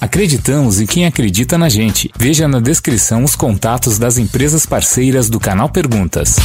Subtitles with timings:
[0.00, 2.10] Acreditamos em quem acredita na gente.
[2.16, 6.36] Veja na descrição os contatos das empresas parceiras do canal Perguntas.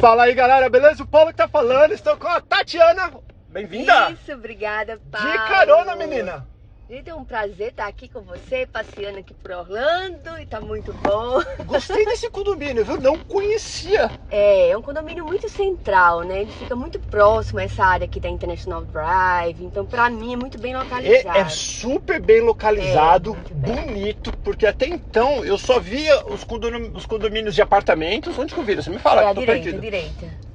[0.00, 1.04] Fala aí, galera, beleza?
[1.04, 3.12] O Paulo que tá falando, estou com a Tatiana.
[3.48, 4.10] Bem-vinda!
[4.10, 5.30] Isso, obrigada, Paulo.
[5.30, 6.44] De carona, menina!
[6.90, 10.92] Gente, é um prazer estar aqui com você, passeando aqui por Orlando e tá muito
[10.92, 11.40] bom.
[11.64, 12.98] Gostei desse condomínio, viu?
[12.98, 14.10] Não conhecia.
[14.30, 16.42] É, é um condomínio muito central, né?
[16.42, 20.36] Ele fica muito próximo a essa área aqui da International Drive, então pra mim é
[20.36, 21.38] muito bem localizado.
[21.38, 26.90] É, é super bem localizado, É, bonito, porque até então eu só via os condomínios,
[26.94, 28.36] os condomínios de apartamentos.
[28.38, 28.74] Onde que eu vi?
[28.74, 30.51] Você me fala, É, tô direita, a direita.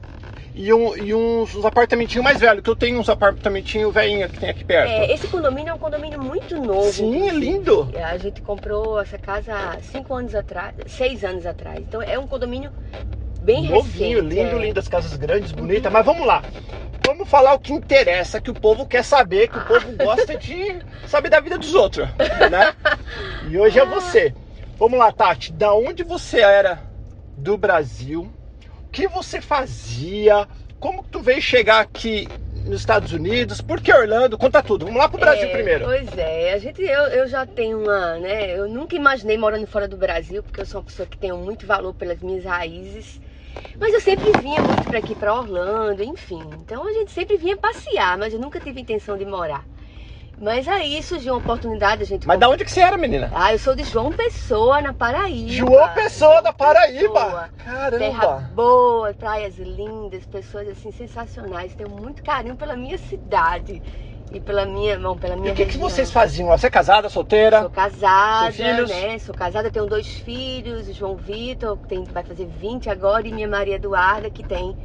[0.58, 4.40] E, um, e uns, uns apartamentinhos mais velhos, que eu tenho uns apartamentinhos velhinhos que
[4.40, 4.90] tem aqui perto.
[4.90, 6.92] É, esse condomínio é um condomínio muito novo.
[6.92, 7.88] Sim, é lindo.
[8.04, 11.78] A gente comprou essa casa há cinco anos atrás, seis anos atrás.
[11.80, 12.72] Então é um condomínio
[13.44, 14.36] bem Novinho, recente.
[14.36, 14.66] lindo, é.
[14.66, 15.94] lindo, as casas grandes, bonitas.
[15.94, 16.42] Mas vamos lá.
[17.06, 20.80] Vamos falar o que interessa, que o povo quer saber, que o povo gosta de
[21.08, 22.10] saber da vida dos outros,
[22.50, 22.74] né?
[23.48, 24.34] E hoje é você.
[24.80, 25.54] Vamos lá, Tati.
[25.54, 26.82] Da onde você era
[27.38, 28.32] do Brasil?
[28.98, 30.48] O que você fazia?
[30.80, 32.28] Como que tu veio chegar aqui
[32.66, 33.62] nos Estados Unidos?
[33.62, 34.40] Por que Orlando?
[34.40, 34.88] Conta tudo.
[34.88, 35.86] Vamos lá pro Brasil É, primeiro.
[35.86, 38.58] Pois é, a gente, eu, eu já tenho uma, né?
[38.58, 41.68] Eu nunca imaginei morando fora do Brasil, porque eu sou uma pessoa que tenho muito
[41.68, 43.22] valor pelas minhas raízes.
[43.80, 46.42] Mas eu sempre vinha muito para aqui, para Orlando, enfim.
[46.60, 49.64] Então a gente sempre vinha passear, mas eu nunca tive intenção de morar.
[50.40, 52.28] Mas aí surgiu uma oportunidade, a gente.
[52.28, 53.32] Mas da onde que você era, menina?
[53.34, 55.50] Ah, eu sou de João Pessoa, na Paraíba.
[55.52, 57.10] João Pessoa da Paraíba.
[57.10, 57.50] Pessoa.
[57.98, 58.52] Terra Caramba.
[58.54, 61.74] boa, praias lindas, pessoas assim sensacionais.
[61.74, 63.82] Tenho muito carinho pela minha cidade
[64.32, 66.50] e pela minha, bom, pela E minha o que, que vocês faziam?
[66.50, 67.62] Você é casada, solteira?
[67.62, 68.90] Sou casada, Tem filhos?
[68.92, 69.18] né?
[69.18, 73.32] Sou casada, tenho dois filhos, o João Vitor, que tem, vai fazer 20 agora, e
[73.32, 74.76] minha Maria Eduarda, que tem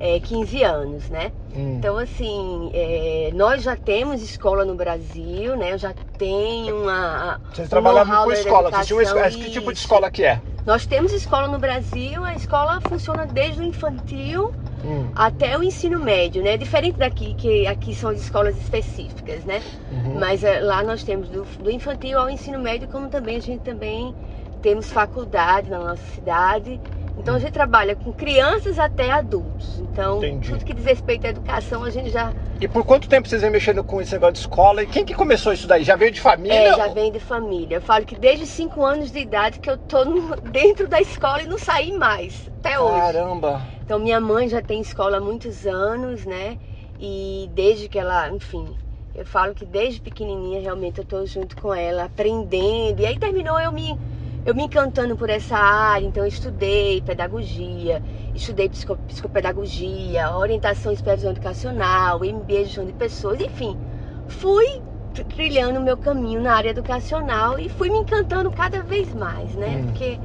[0.00, 1.30] é, 15 anos, né?
[1.54, 1.76] Hum.
[1.78, 5.74] Então, assim, é, nós já temos escola no Brasil, né?
[5.74, 7.38] Eu já tenho uma.
[7.52, 10.40] Vocês um trabalhavam com escola, vocês tinham uma Que tipo de escola que é?
[10.66, 14.52] Nós temos escola no Brasil, a escola funciona desde o infantil
[14.82, 16.56] Hum, até o ensino médio, né?
[16.56, 19.62] Diferente daqui, que aqui são as escolas específicas, né?
[19.90, 20.18] uhum.
[20.18, 23.60] Mas eh, lá nós temos do, do infantil ao ensino médio, como também a gente
[23.60, 24.14] também
[24.62, 26.80] temos faculdade na nossa cidade.
[27.20, 29.78] Então a gente trabalha com crianças até adultos.
[29.78, 30.50] Então, Entendi.
[30.50, 33.50] tudo que diz respeito à educação, a gente já, E por quanto tempo vocês vêm
[33.50, 34.82] mexendo com esse negócio de escola?
[34.82, 35.84] E quem que começou isso daí?
[35.84, 36.56] Já veio de família?
[36.56, 37.76] é, já vem de família.
[37.76, 40.98] Eu falo que desde os 5 anos de idade que eu tô no- dentro da
[41.00, 43.00] escola e não saí mais, até hoje.
[43.00, 43.62] Caramba.
[43.84, 46.56] Então minha mãe já tem escola há muitos anos, né?
[46.98, 48.74] E desde que ela, enfim,
[49.14, 53.00] eu falo que desde pequenininha realmente eu tô junto com ela, aprendendo.
[53.00, 53.98] E aí terminou eu me
[54.44, 58.02] eu me encantando por essa área, então eu estudei pedagogia,
[58.34, 63.78] estudei psico, psicopedagogia, orientação e supervisão educacional, MBA de gestão de pessoas, enfim,
[64.26, 64.64] fui
[65.12, 69.54] tr- trilhando o meu caminho na área educacional e fui me encantando cada vez mais,
[69.54, 69.78] né?
[69.78, 69.84] Hum.
[69.84, 70.20] Porque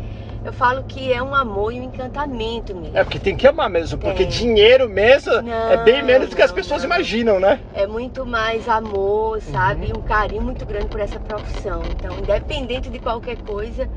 [0.45, 2.95] eu falo que é um amor e um encantamento mesmo.
[2.95, 4.27] É porque tem que amar mesmo, porque É.
[4.27, 6.87] dinheiro mesmo é Não, bem menos do que as pessoas não.
[6.89, 7.59] imaginam, né?
[7.73, 9.91] É muito mais amor, sabe?
[9.91, 9.97] Uhum.
[9.97, 11.83] Um carinho muito grande por essa profissão.
[11.97, 13.89] Então, independente de qualquer coisa,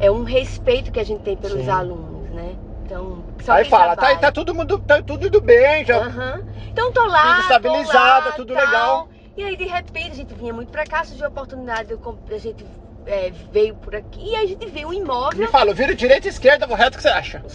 [0.00, 1.70] é um respeito que a gente tem pelos Sim.
[1.70, 2.56] alunos, né?
[2.84, 4.18] Então, só Aí fala, tá, trabalha.
[4.18, 5.98] tá todo mundo, tá tudo bem, já.
[5.98, 6.42] Aham.
[6.72, 8.62] Então tô lá, Tudo lá, tudo tal.
[8.64, 9.08] legal.
[9.36, 12.38] E aí de repente a gente vinha muito pra cá, surgiu a oportunidade, eu a
[12.38, 12.66] gente
[13.06, 15.48] é, veio por aqui e a gente um Me imóvel.
[15.48, 17.42] fala, vira direita e esquerda, vou reto, o que você acha?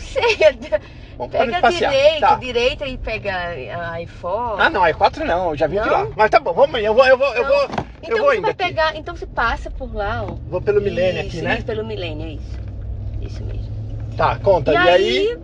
[1.17, 1.91] Parar de pega passear.
[1.91, 2.35] direita, Tá.
[2.35, 4.55] direita e pega a i4.
[4.59, 6.07] Ah, não, é quatro não, eu já vim de lá.
[6.15, 7.69] Mas tá bom, vamos, eu vou, eu vou, eu vou, eu
[8.03, 8.63] Então vou você vai aqui.
[8.63, 10.35] pegar, então você passa por lá, ó.
[10.47, 11.55] Vou pelo milênio aqui, né?
[11.55, 12.59] Isso, pelo milênio, é isso.
[13.21, 13.67] Isso mesmo.
[14.15, 14.71] Tá, conta.
[14.71, 14.87] E, E, aí?
[15.29, 15.37] aí,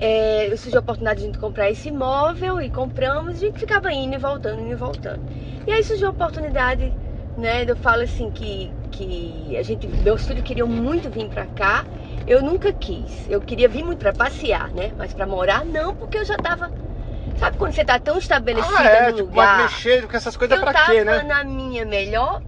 [0.00, 3.92] é, surgiu a oportunidade de a gente comprar esse imóvel e compramos, a gente ficava
[3.92, 5.20] indo e voltando, indo e voltando.
[5.66, 6.90] E aí surgiu a oportunidade,
[7.36, 7.64] né?
[7.68, 11.84] Eu falo assim que, que a gente, meus filhos queriam muito vir pra cá.
[12.26, 13.28] Eu nunca quis.
[13.28, 14.92] Eu queria vir muito pra passear, né?
[14.98, 16.70] Mas pra morar, não, porque eu já tava.
[17.38, 19.56] Sabe quando você tá tão estabelecida Ah, é, no tipo, lugar?
[19.58, 21.22] mas mexer com essas coisas eu pra tava quê, né?
[21.22, 22.42] na minha melhor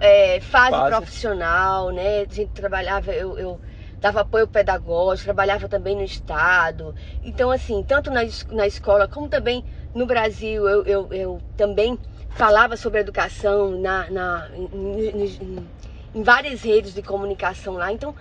[0.00, 0.96] é, fase, Fase.
[0.96, 2.20] profissional, né?
[2.20, 3.60] A gente trabalhava, eu, eu
[4.00, 6.94] dava apoio pedagógico, trabalhava também no Estado.
[7.22, 8.20] Então, assim, tanto na,
[8.50, 9.64] na escola como também
[9.94, 11.98] no Brasil, eu, eu, eu também
[12.30, 15.70] falava sobre educação na, na, em,
[16.14, 17.92] em- várias redes de comunicação lá.
[17.92, 18.14] Então,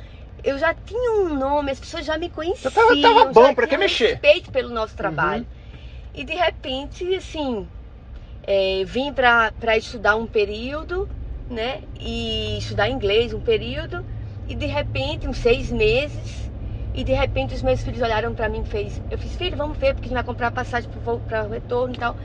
[0.43, 2.71] eu já tinha um nome, as pessoas já me conheciam.
[2.71, 4.11] tava- tava bom, pra que mexer?
[4.11, 5.45] respeito pelo nosso trabalho.
[6.13, 7.67] E de repente, assim,
[8.43, 11.07] é, vim para estudar um período,
[11.49, 11.81] né?
[11.99, 14.05] E estudar inglês um período.
[14.47, 16.47] E de repente, uns seis meses,
[16.93, 19.77] E de repente os meus filhos olharam para mim e fez, eu fiz, filho, vamos
[19.77, 20.89] ver, porque a gente vai comprar passagem
[21.27, 22.17] para o retorno e tal.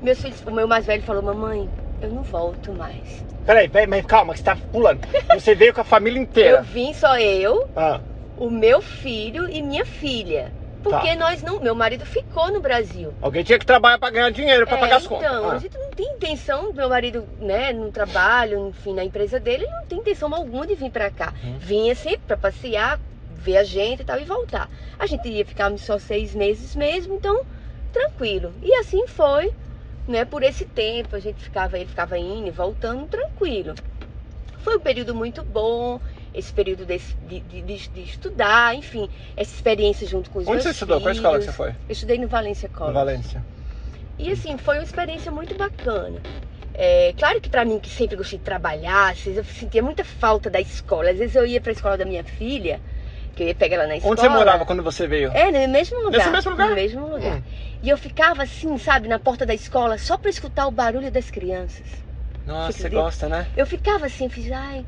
[0.00, 1.68] Meus filhos, o meu mais velho falou, mamãe,
[2.00, 3.24] eu não volto mais.
[3.44, 5.00] Peraí, peraí, mas calma, que você tá pulando.
[5.34, 6.62] Você veio com a família Eu inteira.
[6.62, 8.00] vim só eu, Ah,
[8.36, 10.52] o meu filho e minha filha.
[10.82, 11.16] Porque Tá.
[11.16, 13.12] nós não, meu marido ficou no Brasil.
[13.20, 15.26] alguém tinha que trabalhar pra ganhar dinheiro pra É, pagar as contas.
[15.26, 15.54] então, Ah.
[15.54, 19.72] a gente não tem intenção, meu marido, né, no trabalho, enfim, na empresa dele, ele
[19.72, 21.32] não tem intenção alguma de vir pra cá.
[21.42, 21.58] Uhum.
[21.58, 23.00] Vinha sempre pra passear,
[23.34, 24.68] ver a gente e tal, e voltar.
[24.98, 27.40] A gente ia ficar só seis meses mesmo, então,
[27.92, 28.52] tranquilo.
[28.62, 29.52] E assim foi,
[30.06, 33.74] né, por esse tempo, a gente ficava, ele ficava indo e voltando, tranquilo.
[34.58, 36.00] Foi um período muito bom,
[36.34, 40.70] esse período de, de- de- de estudar, enfim, essa experiência junto com os Onde você
[40.70, 41.00] estudou?
[41.00, 41.56] Qual escola que você filhos.
[41.56, 41.70] foi?
[41.88, 42.94] Eu estudei no Valência College.
[42.94, 43.44] Valência.
[44.18, 46.20] E assim, foi uma experiência muito bacana.
[46.74, 50.04] É, claro que pra mim, que sempre gostei de trabalhar, às vezes eu sentia muita
[50.04, 51.10] falta da escola.
[51.10, 52.80] Às vezes eu ia pra escola da minha filha,
[53.36, 54.12] que eu ia pegar ela na escola.
[54.12, 55.30] Onde você morava quando você veio?
[55.32, 56.12] É, no mesmo lugar.
[56.18, 56.68] Nesse mesmo lugar?
[56.70, 57.36] No mesmo lugar.
[57.36, 57.42] Hum.
[57.82, 61.30] E eu ficava assim, sabe, na porta da escola, só pra escutar o barulho das
[61.30, 61.86] crianças.
[62.46, 63.46] Nossa, Você você gosta, né?
[63.54, 64.86] Eu ficava assim, eu fiz, ai,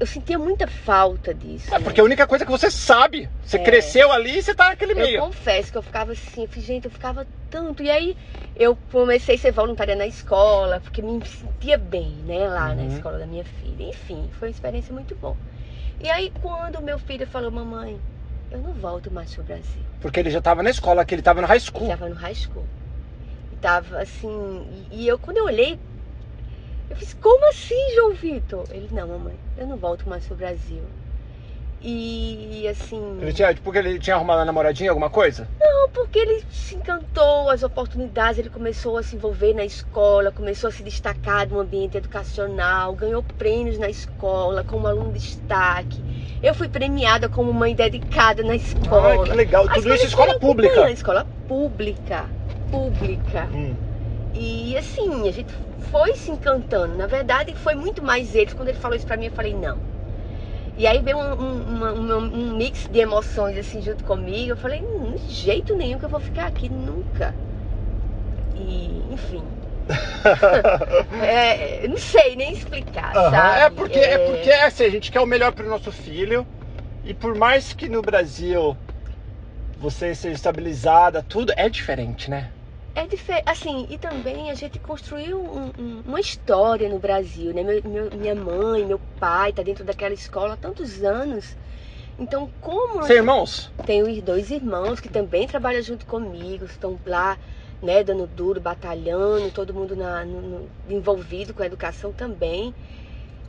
[0.00, 1.74] eu sentia muita falta disso.
[1.74, 1.84] É né?
[1.84, 3.28] porque a única coisa que você sabe.
[3.44, 3.62] Você É.
[3.62, 5.20] cresceu ali e você tá naquele Eu meio.
[5.20, 7.82] confesso que eu ficava assim, eu fiz, gente, eu ficava tanto.
[7.82, 8.16] E aí
[8.56, 12.96] eu comecei a ser voluntária na escola, porque me sentia bem, né, lá na Uhum.
[12.96, 13.84] escola da minha filha.
[13.84, 15.36] Enfim, foi uma experiência muito boa.
[16.00, 18.00] E aí quando meu filho falou, mamãe,
[18.50, 19.82] eu não volto mais pro Brasil.
[20.00, 21.88] Porque ele já tava na escola, que ele tava no high Ele school.
[21.88, 22.66] tava no high school.
[23.52, 25.78] E tava assim, e, e eu quando eu olhei,
[26.88, 28.66] eu fiz, como assim, João Vitor?
[28.70, 30.84] Ele, não, mamãe, eu não volto mais pro Brasil.
[31.84, 33.18] E assim.
[33.20, 35.48] Ele tinha, porque ele tinha arrumado uma namoradinha, alguma coisa?
[35.60, 40.68] Não, porque ele se encantou, as oportunidades, ele começou a se envolver na escola, começou
[40.68, 46.00] a se destacar no ambiente educacional, ganhou prêmios na escola como aluno de destaque.
[46.40, 49.08] Eu fui premiada como mãe dedicada na escola.
[49.08, 49.66] Ai, que legal.
[49.68, 50.74] A Tudo isso em escola pública.
[50.74, 50.92] pública.
[50.92, 52.24] Escola pública.
[52.70, 53.48] Pública.
[53.52, 53.74] Hum.
[54.34, 55.52] E assim, a gente
[55.90, 56.96] foi se encantando.
[56.96, 58.54] Na verdade, foi muito mais eles.
[58.54, 59.91] Quando ele falou isso pra mim, eu falei, não.
[60.82, 64.50] E aí veio um, um- uma- um mix de emoções assim junto comigo.
[64.50, 67.32] Eu falei, "Hum, de jeito nenhum que eu vou ficar aqui, nunca.
[68.56, 69.44] E, enfim.
[71.24, 73.60] é, não sei nem explicar, Aham, sabe?
[73.60, 76.44] É porque é porque assim, a gente quer o melhor pro nosso filho.
[77.04, 78.76] E por mais que no Brasil
[79.78, 82.50] você seja estabilizada, tudo é diferente, né?
[82.94, 87.62] É diferente, assim, e também a gente construiu um- um- uma história no Brasil, né?
[87.62, 91.56] Meu- meu- minha mãe, meu pai tá dentro daquela escola há tantos anos.
[92.18, 93.72] Então, como Sem irmãos?
[93.86, 97.38] tenho dois irmãos que também trabalham junto comigo, estão lá,
[97.80, 102.74] né, dando duro, batalhando, todo mundo na- no- no- envolvido com a educação também.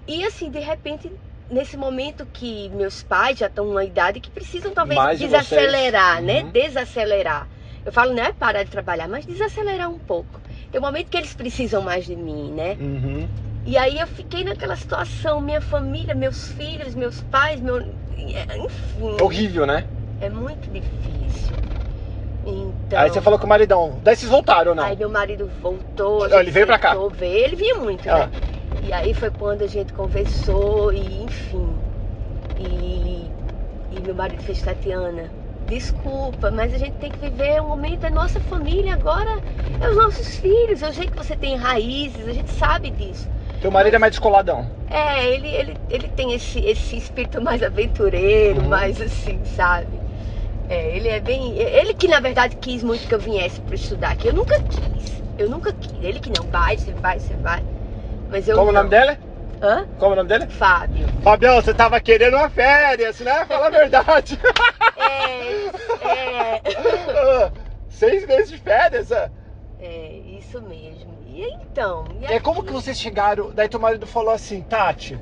[0.07, 1.12] E assim, de repente,
[1.50, 6.22] nesse momento que meus pais já estão numa idade que precisam talvez Mais de desacelerar,
[6.22, 6.44] né?
[6.44, 6.51] Uhum.
[6.51, 7.50] Desacelerar.
[7.86, 10.40] Eu falo, não é parar de trabalhar, mas desacelerar um pouco.
[10.72, 12.78] Tem um momento que eles precisam mais de mim, né?
[12.80, 13.28] Uhum.
[13.66, 17.80] E aí eu fiquei naquela situação, minha família, meus filhos, meus pais, meu.
[18.18, 19.18] Enfim.
[19.22, 19.86] Horrível, né?
[20.22, 21.56] É muito difícil.
[22.46, 23.00] Então.
[23.00, 24.00] Aí você falou com o maridão.
[24.04, 24.84] Daí vocês voltaram ou não?
[24.84, 26.28] Aí meu marido voltou.
[26.28, 26.96] gente ele veio pra cá?
[27.14, 28.28] veio, ele vinha muito, Ah.
[28.28, 28.32] né?
[28.86, 31.70] E aí foi quando a gente conversou e enfim.
[32.60, 33.30] E,
[33.92, 35.30] e meu marido fez Tatiana.
[35.68, 39.29] Desculpa, mas a gente tem que viver o momento, é nossa família agora,
[39.79, 43.29] é os nossos filhos, eu sei que você tem raízes, a gente sabe disso.
[43.62, 44.70] Teu marido é mais descoladão.
[44.89, 48.70] É, ele, ele, ele tem esse, esse espírito mais aventureiro, Uhum.
[48.70, 50.00] mais assim, sabe?
[50.70, 51.58] É, ele é bem.
[51.58, 54.27] Ele que na verdade quis muito que eu viesse para estudar aqui.
[54.27, 55.24] Eu nunca quis.
[55.38, 55.93] Eu nunca quis.
[56.01, 57.63] Ele que não, vai, você vai, você vai.
[58.29, 58.58] Mas eu.
[58.58, 59.17] Como o nome dele?
[59.63, 59.88] Hã?
[59.98, 60.46] Como o nome dele?
[60.48, 61.08] Fábio.
[61.24, 63.46] Fabião, você tava querendo uma férias, né?
[63.48, 64.38] Fala a verdade.
[64.98, 65.67] É,
[66.05, 66.62] é,
[67.17, 67.51] Ah,
[67.89, 69.12] Seis meses de férias.
[69.13, 69.29] ah.
[69.79, 71.13] é, isso mesmo.
[71.25, 72.03] E então?
[72.20, 72.67] E É como aqui?
[72.67, 73.51] que vocês chegaram?
[73.53, 75.17] Daí teu marido falou assim, Tati,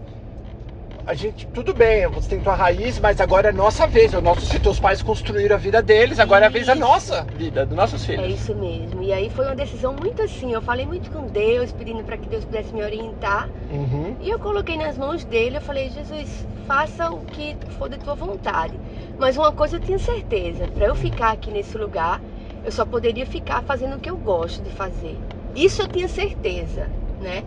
[1.05, 4.13] a gente, tudo bem, você tem tua raiz, mas agora é nossa vez.
[4.13, 6.81] O nosso, se teus pais construíram a vida deles, agora é a vez da Isso.
[6.81, 8.39] nossa vida, dos nossos É filhos.
[8.39, 9.01] isso mesmo.
[9.01, 10.53] E aí foi uma decisão muito assim.
[10.53, 13.49] Eu falei muito com Deus, pedindo para que Deus pudesse me orientar.
[13.71, 14.15] Uhum.
[14.21, 18.15] E eu coloquei nas mãos dele, eu falei, Jesus, faça o que for da tua
[18.15, 18.73] vontade.
[19.17, 22.21] Mas uma coisa eu tinha certeza, para eu ficar aqui nesse lugar,
[22.63, 25.17] eu só poderia ficar fazendo o que eu gosto de fazer.
[25.55, 26.87] Isso eu tinha certeza,
[27.21, 27.43] né?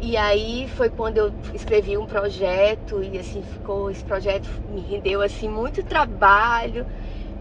[0.00, 5.20] E aí foi quando eu escrevi um projeto e assim ficou, esse projeto me rendeu
[5.20, 6.86] assim muito trabalho,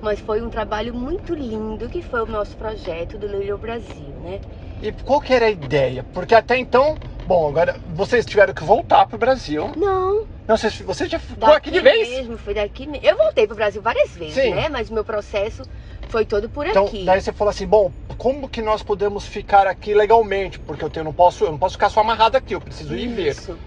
[0.01, 4.41] mas foi um trabalho muito lindo que foi o nosso projeto do Little Brasil, né?
[4.81, 6.05] E qual que era a ideia?
[6.13, 6.97] Porque até então
[7.29, 9.71] Bom, agora vocês tiveram que voltar pro Brasil.
[9.77, 10.25] Não.
[10.47, 12.09] Não, você, você já ficou aqui de vez?
[12.09, 13.05] mesmo, fui daqui mesmo.
[13.05, 14.55] Eu voltei pro Brasil várias vezes, Sim.
[14.55, 14.67] né?
[14.67, 15.61] Mas o meu processo
[16.09, 17.05] foi todo por Então, aqui.
[17.05, 20.59] daí você falou assim, bom, como que nós podemos ficar aqui legalmente?
[20.59, 23.07] Porque eu, tenho, não posso, eu não posso ficar só amarrado aqui, eu preciso ir
[23.07, 23.31] ver.
[23.31, 23.57] Isso.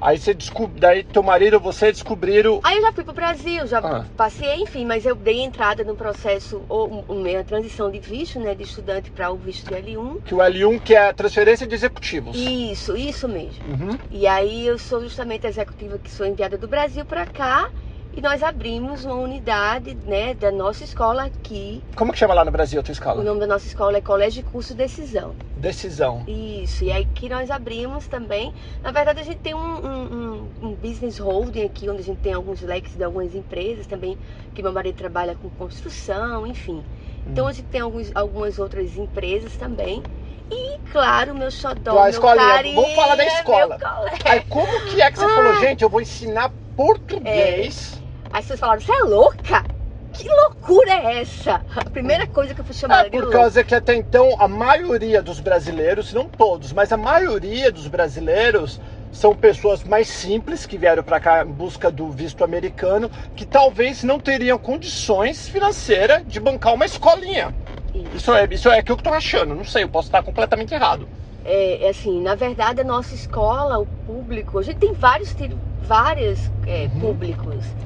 [0.00, 2.60] Aí você descobriu, daí teu marido você descobriram.
[2.62, 4.04] Aí eu já fui pro Brasil, já Ah.
[4.14, 8.54] passei, enfim, mas eu dei entrada no processo, ou um- uma transição de visto, né,
[8.54, 10.20] de estudante para o visto de L1.
[10.22, 12.36] Que o L1 que é a transferência de executivos.
[12.36, 13.64] Isso, isso mesmo.
[13.66, 13.98] Uhum.
[14.10, 17.66] E aí eu sou justamente a executiva que sou enviada do Brasil para cá
[18.16, 21.82] e nós abrimos uma unidade, né, da nossa escola aqui.
[21.96, 23.22] Como que chama lá no Brasil a tua O escola?
[23.24, 25.34] nome da nossa escola é Colégio de Curso Decisão.
[25.56, 26.24] Decisão.
[26.28, 28.52] Isso, e aí que nós abrimos também.
[28.82, 32.32] Na verdade, a gente tem um, um- um- business holding aqui, onde a gente tem
[32.32, 34.16] alguns leques de algumas empresas também,
[34.54, 36.84] que meu marido trabalha com construção, enfim.
[37.26, 40.02] Então a gente tem alguns, algumas outras empresas também.
[40.50, 43.78] E, claro, meu xodó, a meu escolinha, carinho, vamos falar da é escola.
[44.26, 45.34] Aí como que é que você Ah.
[45.34, 48.03] falou, gente, eu vou ensinar português?
[48.34, 49.64] Aí vocês falaram, você é louca?
[50.12, 51.64] Que loucura é essa?
[51.84, 53.38] A primeira coisa que eu fui chamada É de por louca.
[53.40, 58.78] causa que até então a maioria dos brasileiros, não todos, mas a maioria dos brasileiros
[59.10, 64.02] são pessoas mais simples que vieram para cá em busca do visto americano, que talvez
[64.02, 67.54] não teriam condições financeiras de bancar uma escolinha.
[67.94, 68.16] Isso.
[68.16, 71.08] Isso é, isso é que eu tô achando, não sei, eu posso estar completamente errado.
[71.42, 75.34] É, é assim, na verdade, a nossa escola, o público, a gente tem vários,
[75.78, 77.00] vários é, Uhum.
[77.00, 77.76] públicos,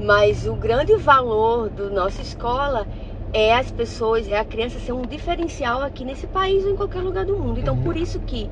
[0.00, 2.88] mas o grande valor da nossa escola
[3.32, 7.02] é as pessoas, é a criança ser um diferencial aqui nesse país ou em qualquer
[7.02, 7.60] lugar do mundo.
[7.60, 7.80] Então, Uhum.
[7.82, 8.50] por isso que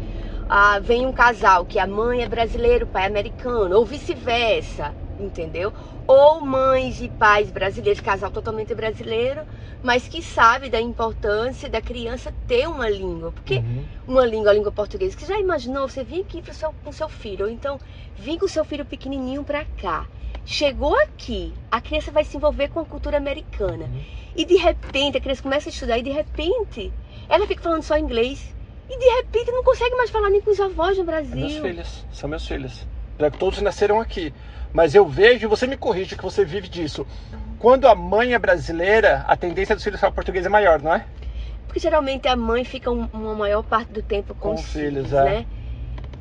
[0.49, 4.97] ah, vem um casal que a mãe é brasileira, o pai é americano, ou vice-versa,
[5.19, 5.73] entendeu?
[6.07, 9.45] Ou mães e pais brasileiros, casal totalmente brasileiro,
[9.83, 13.33] mas que sabe da importância da criança ter uma língua.
[13.33, 13.63] Porque
[14.07, 15.17] uma língua, a língua portuguesa.
[15.19, 17.79] Você já imaginou você vir aqui pro seu, com seu filho, ou então
[18.15, 20.09] vir com seu filho pequenininho pra cá.
[20.51, 23.85] Chegou aqui, a criança vai se envolver com a cultura americana.
[23.85, 24.01] Uhum.
[24.35, 26.91] E de repente a criança começa a estudar e de repente
[27.29, 28.55] ela fica falando só inglês.
[28.89, 31.63] E de repente não consegue mais falar nem com os avós no É meus Brasil.
[31.63, 32.87] filhos, são meus filhos.
[33.19, 34.33] Que Todos nasceram aqui.
[34.73, 37.07] Mas eu vejo, e você me corrige que você vive disso.
[37.59, 41.05] Quando a mãe é brasileira, a tendência dos filhos falar português é maior, não é?
[41.67, 44.67] Porque geralmente a mãe fica um- uma maior parte do tempo com, Com os os
[44.73, 45.25] filhos, filhos, é.
[45.25, 45.47] né?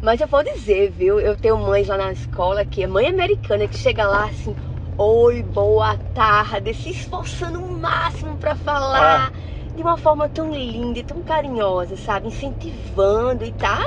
[0.02, 1.20] Mas eu vou dizer, viu?
[1.20, 4.56] Eu tenho mães lá na escola que é mãe americana que chega lá assim,
[4.98, 9.32] oi, boa tarde, se esforçando o máximo pra falar
[9.76, 12.28] de uma forma tão linda e tão carinhosa, sabe?
[12.28, 13.80] Incentivando e tá.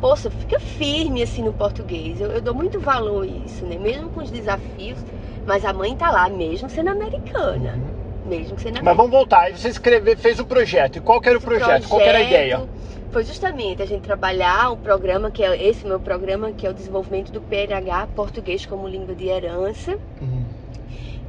[0.00, 2.20] Poxa, fica firme assim no português.
[2.20, 3.76] Eu, eu dou muito valor a isso, né?
[3.76, 4.98] Mesmo com os desafios,
[5.44, 7.80] mas a mãe tá lá, mesmo sendo americana.
[8.24, 8.82] Mesmo sendo americana.
[8.84, 9.40] Mas vamos voltar.
[9.42, 10.96] Aí você escreveu, fez o projeto.
[10.98, 11.88] E qual que era o Esse projeto?
[11.88, 12.68] Qual que era a ideia?
[13.12, 16.72] Foi justamente a gente trabalhar o programa, que é esse meu programa, que é o
[16.72, 19.98] desenvolvimento do PLH, português como língua de herança.
[20.18, 20.46] Uhum.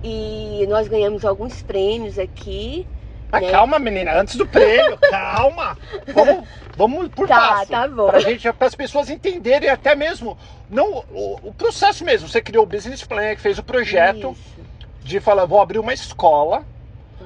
[0.02, 2.88] E nós ganhamos alguns prêmios aqui.
[3.30, 3.52] Mas né?
[3.52, 5.78] calma, menina, antes do prêmio, calma.
[6.14, 6.48] Vamos,
[6.78, 7.72] vamos por Tá, passo.
[7.72, 8.08] tá bom.
[8.08, 10.38] Pra gente, para as pessoas entenderem até mesmo,
[10.70, 12.30] não o, o processo mesmo.
[12.30, 14.64] Você criou o business plan, fez o projeto Isso.
[15.04, 16.64] de falar, vou abrir uma escola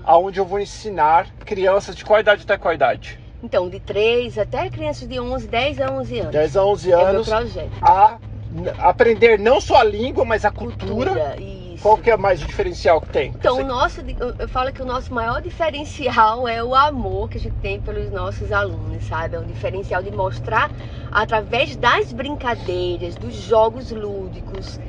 [0.04, 3.20] aonde eu vou ensinar crianças de qual idade até qual idade?
[3.44, 6.32] Então, de 3 até crianças de 11, 10 a 11 anos.
[6.32, 7.72] 10 a 11 é o meu anos projeto.
[7.82, 8.20] a
[8.80, 11.38] aprender não só a língua, mas a cultura.
[11.38, 11.84] Isso.
[11.84, 13.30] Qual que é mais o diferencial que tem?
[13.36, 14.02] Então, Você- o nosso,
[14.40, 18.10] eu falo que o nosso maior diferencial é o amor que a gente tem pelos
[18.12, 19.36] nossos alunos, sabe?
[19.36, 20.72] É um diferencial de mostrar,
[21.12, 24.80] através das brincadeiras, dos jogos lúdicos,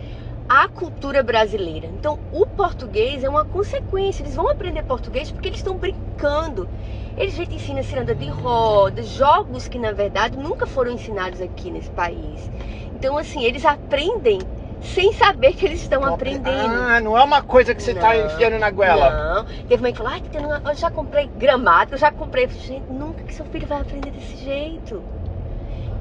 [0.48, 1.86] a cultura brasileira.
[1.86, 4.22] Então, o português é uma consequência.
[4.22, 6.68] Eles vão aprender português porque eles estão brincando.
[7.16, 11.70] Eles a gente ensina ciranda de roda, jogos que na verdade nunca foram ensinados aqui
[11.70, 12.50] nesse país.
[12.94, 14.38] Então, assim, eles aprendem
[14.80, 16.74] sem saber que eles estão aprendendo.
[16.74, 19.34] Ah, não é uma coisa que você tá Não, enfiando na goela.
[19.34, 19.44] Não.
[19.66, 22.48] Teve mãe que falou, uma- eu já comprei gramática, eu já comprei.
[22.48, 25.02] Gente, nunca que seu filho vai aprender desse jeito.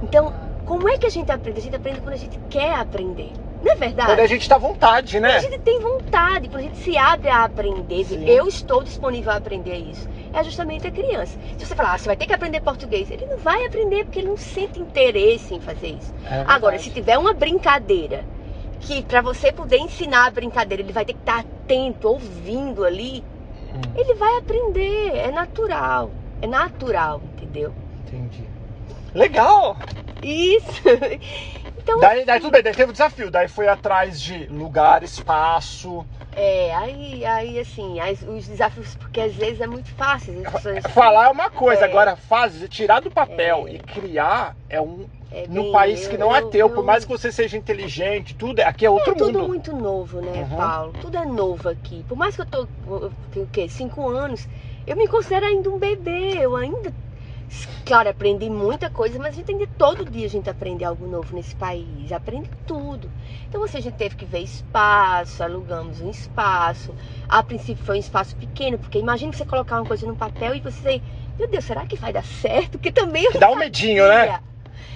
[0.04, 0.32] Então,
[0.66, 1.60] como é que a gente aprende?
[1.60, 3.34] A gente aprende quando a gente quer aprender.
[3.68, 4.10] Não é verdade?
[4.12, 5.40] Quando a gente tá à vontade, Quando a né?
[5.42, 8.26] gente tem vontade, quando a gente se abre a aprender, Sim.
[8.26, 10.08] eu estou disponível a aprender isso.
[10.32, 11.38] É justamente a criança.
[11.58, 14.20] Se você falar, ah, você vai ter que aprender português, ele não vai aprender porque
[14.20, 16.14] ele não sente interesse em fazer isso.
[16.26, 18.24] É Agora, se tiver uma brincadeira
[18.80, 23.22] que para você poder ensinar a brincadeira, ele vai ter que estar atento, ouvindo ali,
[23.76, 25.12] Hum, ele vai aprender.
[25.18, 26.10] É natural.
[26.42, 27.74] É natural, entendeu?
[28.06, 28.44] entendi.
[29.14, 29.76] Legal!
[30.24, 30.82] Isso.
[31.88, 36.06] Então, Daí, daí tudo bem, daí teve o desafio, daí foi atrás de lugar, espaço.
[36.34, 40.34] é, aí, aí assim, as- os desafios, porque às vezes é muito fácil.
[40.46, 41.86] As pessoas, Falar é uma coisa, É.
[41.86, 45.08] agora fazer, tirar do papel e criar é um.
[45.32, 47.32] É num bem, país que eu- não é eu- teu, por eu- mais que você
[47.32, 49.48] seja inteligente, tudo, aqui é outro é tudo mundo.
[49.48, 50.58] muito novo, né, Uhum.
[50.58, 50.94] Paulo?
[51.02, 52.04] Tudo é novo aqui.
[52.04, 53.68] Por mais que eu tô, eu tenho o quê?
[53.70, 54.48] Cinco anos,
[54.86, 56.38] eu me considero ainda um bebê.
[56.40, 56.94] Eu ainda,
[57.86, 61.56] claro, aprendi muita coisa, mas a gente todo dia a gente aprende algo novo nesse
[61.56, 62.12] país.
[62.12, 63.10] Aprende tudo.
[63.48, 66.94] Então, assim, a gente teve que ver espaço, alugamos um espaço.
[67.28, 70.60] A princípio foi um espaço pequeno, porque imagina você colocar uma coisa no papel e
[70.60, 71.02] você,
[71.40, 72.72] meu Deus, será que vai dar certo?
[72.72, 74.40] Porque também eu Que dá um medinho, né?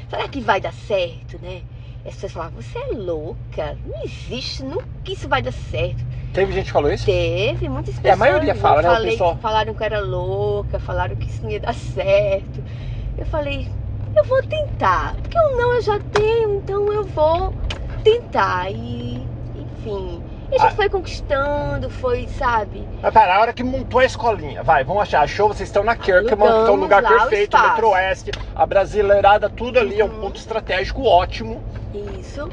[0.09, 1.61] Será que vai dar certo, né?
[2.05, 6.03] As pessoas falavam, você é louca, não existe, nunca isso vai dar certo.
[6.33, 7.05] Teve gente que falou isso?
[7.05, 8.05] Teve muitas pessoas.
[8.05, 9.37] É, a maioria fala, eu né, falei, pessoal?
[9.41, 12.63] Falaram que eu era louca, falaram que isso não ia dar certo.
[13.17, 13.67] Eu falei,
[14.15, 17.53] eu vou tentar, porque o não eu já tenho, então eu vou
[18.03, 18.71] tentar.
[18.71, 20.75] E, enfim, e a gente Ah.
[20.75, 22.87] foi conquistando, foi, sabe?
[23.01, 25.21] Mas pera, a hora que montou a escolinha, vai, vamos achar.
[25.21, 27.67] Achou, vocês estão na Kirkman, que é um lugar perfeito, espaço.
[27.69, 30.21] Metro-Oeste, a brasileirada, tudo ali, é um Uhum.
[30.21, 31.61] ponto estratégico ótimo.
[31.93, 32.49] Isso.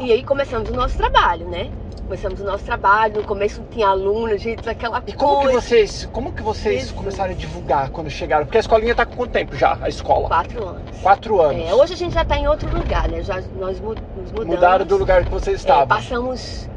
[0.00, 1.70] E aí começamos o nosso trabalho, né?
[2.10, 5.60] Começamos o nosso trabalho, no começo tinha aluno, gente, aquela E como que coisa.
[5.60, 6.90] vocês, como que vocês Jesus.
[6.98, 8.46] começaram a divulgar quando chegaram?
[8.46, 10.26] Porque a escolinha tá com quanto tempo já, a escola?
[10.26, 10.98] Quatro anos.
[11.00, 11.68] Quatro anos.
[11.70, 13.22] É, hoje a gente já está em outro lugar, né?
[13.22, 14.44] Já, nós nos mudamos.
[14.44, 15.86] Mudaram do lugar que vocês É, estavam.
[15.86, 16.68] passamos.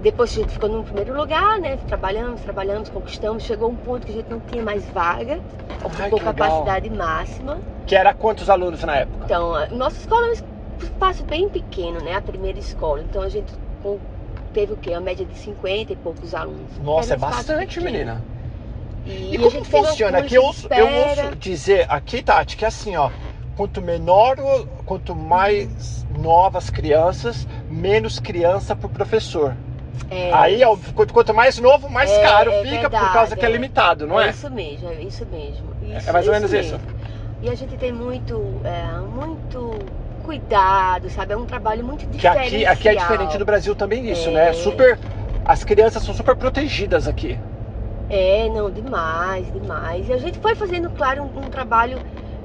[0.00, 1.76] Depois a gente ficou no primeiro lugar, né?
[1.88, 3.42] Trabalhamos, trabalhamos, conquistamos.
[3.42, 5.40] Chegou um ponto que a gente não tinha mais vaga,
[5.82, 7.58] ocupou que capacidade máxima.
[7.84, 9.24] Que era quantos alunos na época?
[9.24, 12.14] Então, nossa escola é um espaço bem pequeno, né?
[12.14, 13.00] A primeira escola.
[13.02, 13.52] Então a gente
[14.48, 14.90] teve o quê?
[14.92, 16.78] Uma média de 50 e poucos alunos.
[16.78, 18.26] Nossa, é bastante, menina.
[19.04, 20.18] E, E, a como funciona?
[20.18, 23.12] Aqui eu ouço, eu ouço dizer, aqui, Tati, que é assim, ó.
[23.54, 29.58] Quanto menor, o- quanto mais novas crianças, menos criança pro professor.
[30.10, 33.46] É, Aí, ó, quanto, mais novo, mais É, caro é fica por verdade, causa que
[33.46, 33.50] é é.
[33.50, 34.36] limitado, não é?
[34.36, 35.74] isso mesmo, é isso mesmo.
[35.80, 36.80] Isso, É mais ou menos isso.
[37.40, 39.97] E a gente tem muito, é, muito
[40.28, 41.32] cuidado, sabe?
[41.32, 42.66] É um trabalho muito diferente.
[42.66, 44.50] aqui, aqui é diferente do Brasil também isso, né?
[44.50, 44.52] É.
[44.52, 44.98] Super,
[45.42, 47.38] as crianças são super protegidas aqui.
[48.10, 50.06] É, não, demais, demais.
[50.06, 51.98] E a gente foi fazendo, claro, um, um trabalho.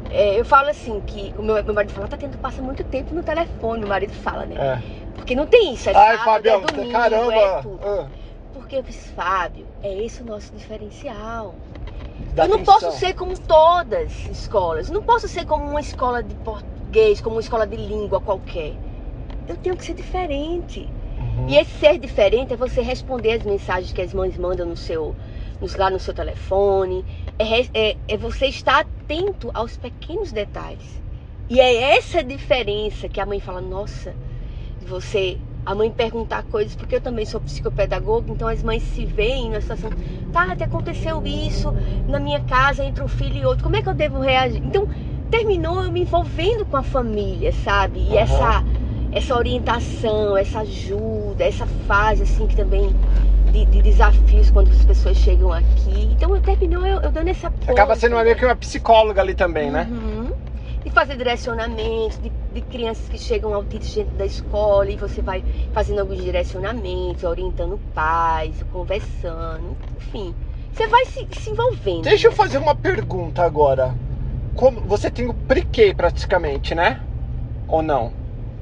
[0.10, 3.14] é, eu falo assim, que o meu, meu marido fala, tá tendo passa muito tempo
[3.14, 4.56] no telefone, o marido fala, né?
[4.56, 4.82] É.
[5.16, 7.34] Porque não tem isso, é Ai, sábado, Fabião, é domingo, caramba!
[7.36, 7.80] é tudo.
[7.84, 8.08] Ah,
[8.54, 11.54] Porque eu fiz, Fábio, é esse o nosso diferencial.
[12.38, 12.80] eu não atenção.
[12.80, 14.88] posso ser como todas as escolas.
[14.88, 16.34] Eu não posso ser como uma escola de
[16.94, 18.74] português, como uma escola de língua qualquer.
[19.48, 20.88] Eu tenho que ser diferente.
[21.18, 21.50] Uhum.
[21.50, 25.16] E esse ser diferente é você responder as mensagens que as mães mandam no seu,
[25.78, 27.04] lá no seu telefone.
[27.40, 31.02] É, é- é você estar atento aos pequenos detalhes.
[31.50, 34.16] E é essa diferença que a mãe fala, nossa,
[34.80, 35.38] você.
[35.66, 39.62] A mãe perguntar coisas, porque eu também sou psicopedagoga, então as mães se veem na
[39.62, 39.90] situação,
[40.30, 41.74] Tati, aconteceu isso
[42.06, 44.60] na minha casa entre um filho e outro, como é que eu devo reagir?
[44.62, 44.86] Então,
[45.34, 48.00] terminou eu me envolvendo com a família, sabe?
[48.02, 48.20] E Aham.
[48.20, 48.64] essa,
[49.12, 52.96] essa orientação, essa ajuda, essa fase assim que também
[53.52, 56.12] de, de desafios quando as pessoas chegam aqui.
[56.12, 57.52] Então eu terminou eu, eu dando apoio.
[57.68, 59.88] Acaba sendo meio que uma psicóloga ali também, né?
[59.90, 60.32] Uhum.
[60.84, 65.44] De fazer direcionamentos, de, de crianças que chegam autistas dentro da escola e você vai
[65.74, 70.36] fazendo alguns direcionamentos, orientando pais, conversando, enfim.
[70.72, 72.04] Você vai se, se envolvendo.
[72.04, 72.38] Deixa eu né?
[72.38, 73.96] fazer uma pergunta agora.
[74.56, 77.00] Como, você tem o pre-K praticamente, né?
[77.68, 78.14] Ou não?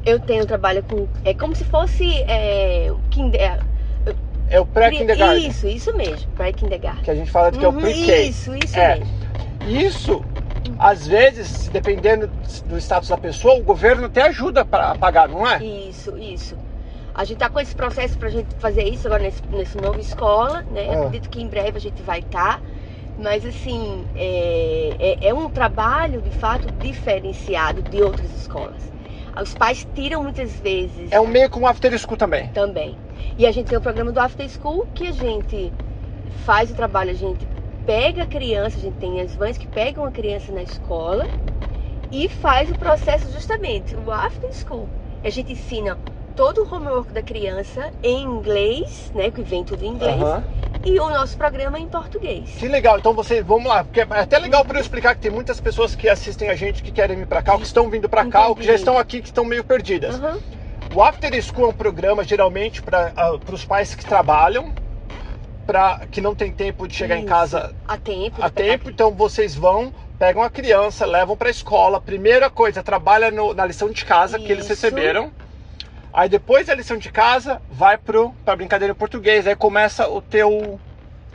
[0.05, 1.07] Eu tenho trabalho com.
[1.23, 2.03] É como se fosse.
[2.23, 3.59] É, kinder, é,
[4.49, 5.47] É o pré-kindergarten.
[5.49, 7.03] Isso, isso mesmo, pré-kindergarten.
[7.03, 8.27] Que a gente fala que é o Uhum, pre-K.
[8.27, 8.95] Isso, isso É.
[8.95, 9.07] mesmo.
[9.67, 10.25] Isso,
[10.79, 12.27] às vezes, dependendo
[12.65, 15.59] do status da pessoa, o governo até ajuda para pagar, não é?
[15.63, 16.57] Isso, isso.
[17.13, 20.63] A gente tá com esse processo pra gente fazer isso agora nesse, nesse novo escola,
[20.71, 20.89] né?
[20.89, 20.95] Ah.
[20.95, 22.61] Acredito que em breve a gente vai estar.
[23.21, 28.91] Mas assim, é, é, é um trabalho de fato diferenciado de outras escolas.
[29.39, 32.49] Os pais tiram muitas vezes É um meio com after school também.
[32.49, 32.97] também.
[33.37, 35.71] E a gente tem o programa do After School que a gente
[36.43, 37.47] faz o trabalho, a gente
[37.85, 41.27] pega a criança, a gente tem as mães que pegam a criança na escola
[42.11, 44.89] e faz o processo justamente, o After School.
[45.23, 45.97] A gente ensina
[46.35, 50.21] todo o homework da criança em inglês, né, que vem tudo em inglês.
[50.83, 52.49] E o nosso programa em português.
[52.57, 52.97] Que legal.
[52.97, 55.95] Então vocês, vamos lá, porque é até legal para eu explicar que tem muitas pessoas
[55.95, 58.47] que assistem a gente que querem vir para cá, ou que estão vindo para cá,
[58.47, 60.15] ou que já estão aqui que estão meio perdidas.
[60.15, 60.37] Aham.
[60.93, 63.13] O After School é um programa geralmente para
[63.51, 64.73] os pais que trabalham,
[65.65, 67.29] para que não tem tempo de chegar em Isso.
[67.29, 68.43] casa A tempo.
[68.43, 72.01] a tempo, então vocês vão, pegam a criança, levam para a escola.
[72.01, 74.73] Primeira coisa, trabalha no- na lição de casa que eles Isso.
[74.73, 75.31] receberam.
[76.13, 79.47] Aí depois da lição de casa, vai pro, pra brincadeira em português.
[79.47, 80.79] Aí começa o teu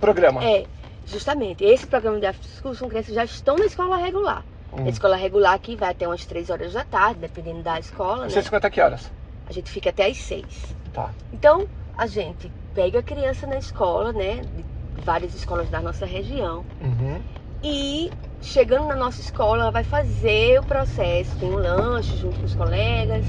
[0.01, 0.45] programa.
[0.45, 0.65] É,
[1.07, 1.65] justamente.
[1.65, 4.45] Esse programa de after são crianças que já estão na escola regular.
[4.73, 4.85] Hum.
[4.85, 8.31] A escola regular aqui vai até umas 3 horas da tarde, dependendo da escola, né?
[8.31, 9.11] Você 50 que horas?
[9.49, 10.45] A gente fica até às 6.
[10.93, 11.11] Tá.
[11.33, 14.43] Então, a gente pega a criança na escola, né?
[14.55, 16.65] De várias escolas da nossa região.
[16.81, 17.23] Uhum.
[17.63, 18.11] E
[18.43, 22.55] chegando na nossa escola, ela vai fazer o processo, tem um lanche junto com os
[22.55, 23.25] colegas.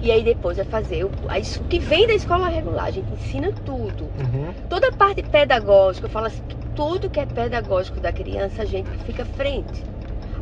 [0.00, 2.86] E aí depois vai fazer o, a o que vem da escola regular.
[2.86, 4.04] A gente ensina tudo.
[4.04, 4.52] Uhum.
[4.68, 6.42] Toda a parte pedagógica, eu falo assim,
[6.74, 9.84] tudo que é pedagógico da criança, a gente que fica à frente.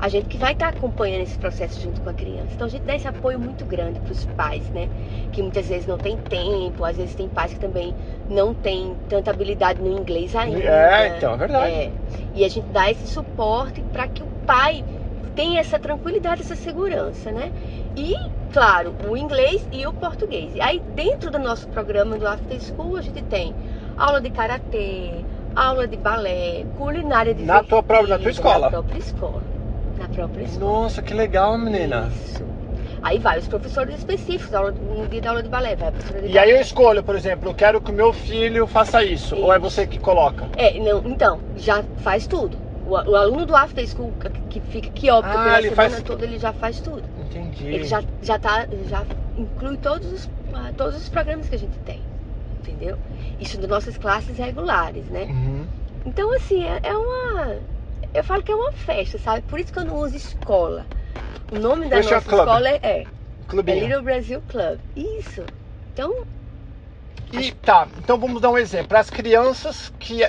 [0.01, 2.51] A gente que vai estar acompanhando esse processo junto com a criança.
[2.55, 4.89] Então a gente dá esse apoio muito grande para os pais, né?
[5.33, 7.93] Que muitas vezes não tem tempo, às vezes tem pais que também
[8.31, 10.63] não tem tanta habilidade no inglês ainda.
[10.63, 11.73] É, então, é verdade.
[11.73, 11.93] É.
[12.33, 14.85] E a gente dá esse suporte para que o pai
[15.39, 17.53] tenha essa tranquilidade, essa segurança, né?
[17.97, 18.13] E,
[18.53, 20.53] claro, o inglês e o português.
[20.53, 23.55] E aí, dentro do nosso programa do After School, a gente tem
[23.97, 25.25] aula de karatê,
[25.55, 28.59] aula de balé, culinária de Na tua própria- na tua escola?
[28.67, 29.43] Na própria escola.
[29.97, 30.73] Na própria escola.
[30.73, 32.11] Nossa, que legal, menina.
[32.13, 32.45] Isso.
[33.01, 36.21] Aí vai os professores específicos, aula, no dia da aula de balé, vai a professora
[36.21, 36.63] de E aí eu balé.
[36.63, 39.37] escolho, por exemplo, eu quero que o meu filho faça isso.
[39.37, 40.49] Ou é você que coloca?
[40.57, 42.59] É, não, então, já faz tudo.
[42.89, 45.91] O, o aluno do After School que, que fica que óbvio Ah, pela ele semana
[45.91, 47.05] faz- toda, ele já faz tudo.
[47.19, 47.67] Entendi.
[47.67, 49.05] Ele já, já tá, já
[49.37, 52.01] inclui todos os, ah, todos os programas que a gente tem.
[52.61, 52.97] Entendeu?
[53.39, 55.25] Isso das nossas classes regulares, né?
[55.25, 55.67] Uhum.
[56.07, 57.61] Então, assim, é, é uma.
[58.15, 59.43] Eu falo que é uma festa, sabe?
[59.43, 60.87] Por isso que eu não uso escola.
[61.51, 63.07] O nome da Christian nossa escola é, é,
[63.67, 63.75] é.
[63.75, 64.79] Little Brasil Club.
[64.97, 65.45] Isso.
[65.93, 66.13] Então,
[67.33, 68.97] E tá, então vamos dar um exemplo.
[68.97, 70.23] As crianças que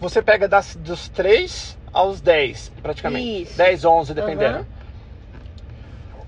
[0.00, 3.42] você pega das, dos 3 aos 10, praticamente.
[3.42, 3.56] Isso.
[3.56, 4.56] 10, 11, dependendo.
[4.58, 4.66] Aham.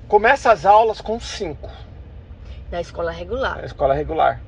[0.09, 1.69] Começa as aulas com 5,
[2.71, 3.57] na escola regular.
[3.59, 4.41] na escola regular.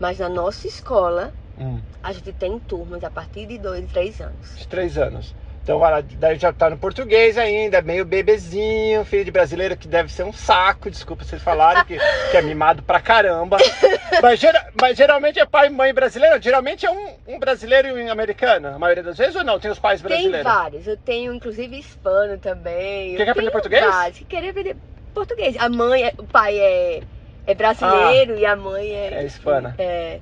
[0.00, 4.56] Mas na nossa escola, Hum, a gente tem turmas a partir de 2, 3 anos.
[4.56, 5.34] de 3 anos.
[5.66, 10.12] Então lá, daí já tá no português ainda, meio bebezinho, filho de brasileiro que deve
[10.12, 11.98] ser um saco, desculpa vocês falarem, que,
[12.30, 13.56] que é mimado pra caramba.
[14.22, 16.40] Mas, gera- mas geralmente é pai e mãe brasileiro?
[16.40, 19.58] Geralmente é um, um brasileiro e um americano, a maioria das vezes, ou não?
[19.58, 20.44] Tem os pais Tem brasileiros?
[20.44, 20.86] vários.
[20.86, 23.16] Eu tenho, inclusive, hispano também.
[23.16, 23.84] Quer Eu aprender português?
[23.84, 24.76] Vários que querem aprender
[25.12, 25.56] português.
[25.58, 27.00] A mãe, é- o pai é,
[27.44, 29.14] é brasileiro e a mãe é...
[29.14, 29.74] É hispana.
[29.78, 30.20] É,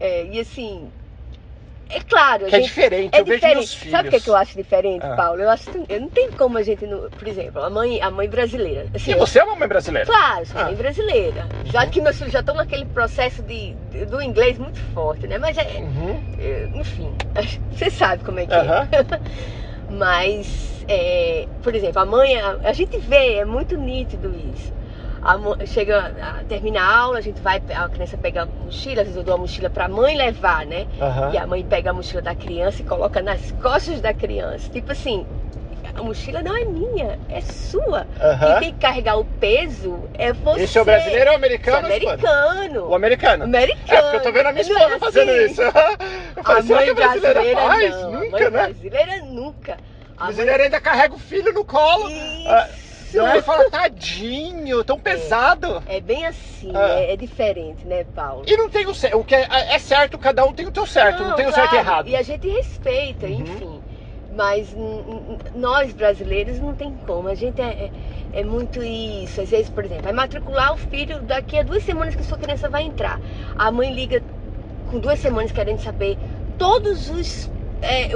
[0.00, 0.90] é, e assim...
[1.88, 3.90] É claro, a Que é diferente, É eu diferente.
[3.90, 5.14] Sabe o que, é que eu acho diferente, Ah.
[5.14, 5.40] Paulo?
[5.40, 8.28] Eu acho eu não tem como a gente, não- por exemplo, a mãe, a mãe
[8.28, 8.88] brasileira.
[8.92, 10.06] Assim, E você é uma mãe brasileira?
[10.06, 10.64] Claro, sou Ah.
[10.64, 11.48] mãe brasileira.
[11.64, 15.38] Já que meus filhos já estão naquele processo de, de- do inglês muito forte, né?
[15.38, 16.22] Mas é, Uhum.
[16.38, 17.14] é, enfim,
[17.70, 18.88] você sabe como é que Aham.
[18.90, 19.20] é.
[19.88, 24.72] Mas, é, por exemplo, a mãe, a, a gente vê, é muito nítido isso.
[25.26, 29.08] A chega, a, termina a aula, a gente vai, a criança pega a mochila, às
[29.08, 30.86] vezes eu dou a mochila pra mãe levar, né?
[31.00, 31.32] Aham.
[31.34, 34.70] E a mãe pega a mochila da criança e coloca nas costas da criança.
[34.70, 35.26] Tipo assim,
[35.94, 38.06] a mochila não é minha, é sua.
[38.20, 38.46] Aham.
[38.52, 40.62] Quem tem que carregar o peso é você.
[40.62, 41.86] Esse é brasileiro ou o Esse é americano?
[41.86, 42.88] americano.
[42.88, 43.44] O americano.
[43.44, 43.98] Americano.
[43.98, 45.44] É porque eu tô vendo a minha é esposa fazendo assim.
[45.52, 45.62] isso.
[46.36, 47.90] Eu A falei, mãe a brasileira brasileira faz?
[47.96, 48.08] não.
[48.08, 48.48] a Nunca, mãe né?
[48.50, 49.72] brasileira nunca.
[49.72, 50.34] A A mãe...
[50.34, 52.06] brasileira ainda carrega o filho no colo.
[52.46, 52.85] Ah, Isso.
[53.14, 55.82] Não, ele fala, tadinho, tão pesado.
[55.86, 57.00] É bem assim, Ah.
[57.00, 58.44] é, é diferente, né, Paulo?
[58.46, 59.18] E não tem o certo.
[59.18, 61.74] O que é, é certo, cada um tem o teu certo, não, tem o certo
[61.74, 62.08] e errado.
[62.08, 63.40] E a gente respeita, Uhum.
[63.40, 63.82] enfim.
[64.34, 64.74] Mas
[65.54, 67.28] nós brasileiros não tem como.
[67.28, 67.90] A gente é,
[68.34, 69.40] é, é muito isso.
[69.40, 72.68] Às vezes, por exemplo, vai matricular o filho daqui a duas semanas que sua criança
[72.68, 73.20] vai entrar.
[73.56, 74.22] A mãe liga
[74.90, 76.18] com duas semanas querendo saber
[76.58, 78.10] todos os é,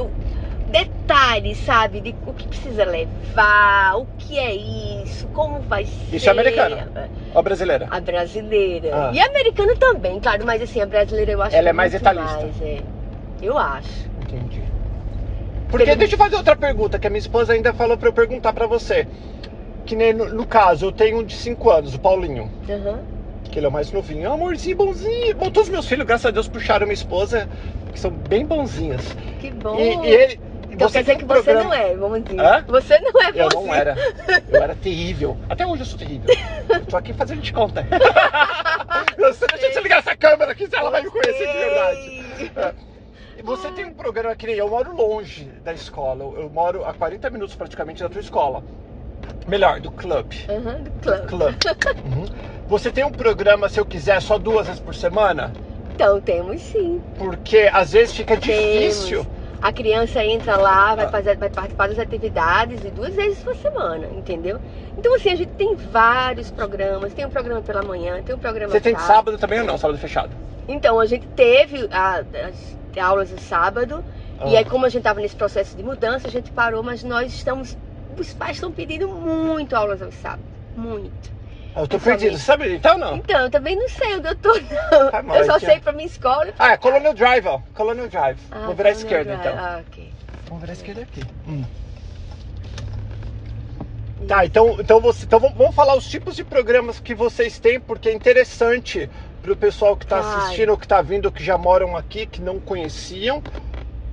[0.71, 2.01] detalhes, sabe?
[2.01, 6.17] De o que precisa levar, o que é isso, como vai ser.
[6.17, 6.77] Isso é americano?
[7.35, 7.89] Ó, brasileira.
[7.91, 8.91] A brasileira.
[8.93, 9.11] Ah.
[9.13, 11.93] E a americana também, claro, mas assim, a brasileira eu acho Ela que é mais
[11.93, 12.37] detalhista.
[12.39, 12.83] mais, é.
[13.43, 14.09] Eu acho.
[14.23, 14.63] Entendi.
[15.69, 15.97] Porque Pergunta.
[15.97, 18.67] deixa eu fazer outra pergunta que a minha esposa ainda falou pra eu perguntar pra
[18.67, 19.07] você.
[19.87, 23.01] Que nem no, no caso, eu tenho um de 5 anos, o Paulinho, Aham.
[23.51, 24.25] que ele é o mais novinho.
[24.27, 25.35] É um amorzinho, bonzinho.
[25.37, 27.49] Bom, todos os meus filhos, graças a Deus, puxaram minha esposa,
[27.93, 29.17] que são bem bonzinhos.
[29.41, 29.77] Que bom.
[29.79, 30.41] E, e ele.
[30.81, 32.41] Então você quer dizer tem que você não é, vamos dizer.
[32.41, 32.65] Hã?
[32.67, 33.97] Você não é Eu não era.
[34.49, 35.37] Eu era terrível.
[35.49, 36.35] Até hoje eu sou terrível.
[36.69, 37.87] Eu tô aqui fazendo de conta.
[39.19, 42.43] Você, deixa eu desligar essa câmera aqui, se ela vai me conhecer de verdade.
[43.37, 46.25] E Você tem um programa que nem eu moro longe da escola.
[46.25, 48.65] Eu, eu moro a 40 minutos praticamente da tua escola.
[49.47, 50.37] Melhor, do clube.
[50.49, 51.27] Aham, do clube.
[51.27, 51.55] Club.
[52.05, 52.27] Uhum.
[52.69, 55.53] Você tem um programa, se eu quiser, só duas vezes por semana?
[55.95, 57.01] Então temos sim.
[57.19, 58.45] Porque às vezes fica Temos.
[58.47, 59.27] difícil.
[59.63, 64.07] A criança entra lá, vai, fazer, vai participar das atividades e duas vezes por semana,
[64.07, 64.59] entendeu?
[64.97, 67.13] Então, assim, a gente tem vários programas.
[67.13, 69.07] Tem um programa pela manhã, tem um programa Você tem tarde.
[69.07, 69.77] sábado também ou não?
[69.77, 70.31] Sábado fechado?
[70.67, 74.03] Então, a gente teve a- as aulas no sábado.
[74.47, 74.61] E Ah.
[74.61, 77.77] aí, como a gente estava nesse processo de mudança, a gente parou, mas nós estamos.
[78.19, 80.45] Os pais estão pedindo muito aulas aos sábados.
[80.75, 81.31] Muito.
[81.77, 82.37] Eu tô Eu perdido.
[82.37, 83.17] Você sabe então não?
[83.17, 85.11] Então, eu também não sei onde eu tô, não.
[85.11, 85.59] Tá eu só ó.
[85.59, 86.49] sei pra minha escola.
[86.59, 87.61] Ah, é Colonial Drive, ó.
[87.75, 88.39] Colonial Drive.
[88.51, 89.57] Ah, Vou virar à esquerda, meu então.
[89.59, 90.13] Ah, ok.
[90.49, 91.27] Vamos virar à esquerda aqui.
[91.49, 91.65] Hum.
[94.27, 98.09] Tá, então, então, você, então vamos- falar os tipos de programas que vocês têm, porque
[98.09, 99.09] é interessante
[99.43, 100.39] pro pessoal que tá Claro.
[100.43, 103.43] assistindo, ou que tá vindo, ou que já moram aqui, que não conheciam,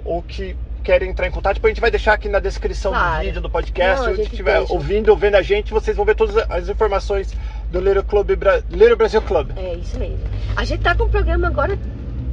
[0.06, 1.56] ou que querem entrar em contato.
[1.56, 3.26] Depois a gente vai deixar aqui na descrição do Claro.
[3.26, 4.74] vídeo, do podcast, Não, gente estiver deixa.
[4.74, 7.34] ouvindo ou vendo a gente, vocês vão ver todas as informações
[7.72, 8.30] do Little, Club,
[8.70, 9.52] Little Brasil Club.
[9.58, 10.20] É isso mesmo.
[10.56, 11.78] A gente tá com um programa agora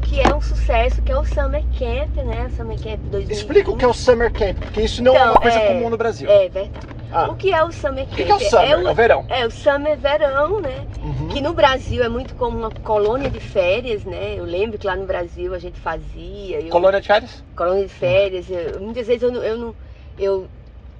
[0.05, 2.51] que é um sucesso, que é o Summer Camp, né?
[2.57, 3.31] Summer Camp 2020.
[3.33, 5.67] Explica o que é o Summer Camp, porque isso não é Então, uma coisa é-
[5.69, 6.31] comum no Brasil.
[6.31, 6.95] É verdade.
[7.11, 7.31] Ah.
[7.31, 8.13] O que é o Summer Camp?
[8.13, 8.71] O que, que é o Summer?
[8.71, 9.25] É o, o, verão.
[9.29, 10.87] é o Summer verão, né?
[11.03, 11.29] Uhum.
[11.29, 14.35] Que no Brasil é muito como uma colônia de férias, né?
[14.37, 16.61] Eu lembro que lá no Brasil a gente fazia.
[16.61, 17.43] eu- Colônia de férias?
[17.57, 18.47] colônia de férias.
[18.51, 19.75] eu- muitas vezes eu não, eu não-
[20.19, 20.49] eu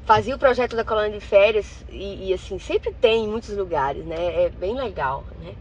[0.07, 4.05] fazia o projeto da colônia de férias e, e, assim sempre tem em muitos lugares,
[4.05, 4.45] né?
[4.45, 5.53] É bem legal, né?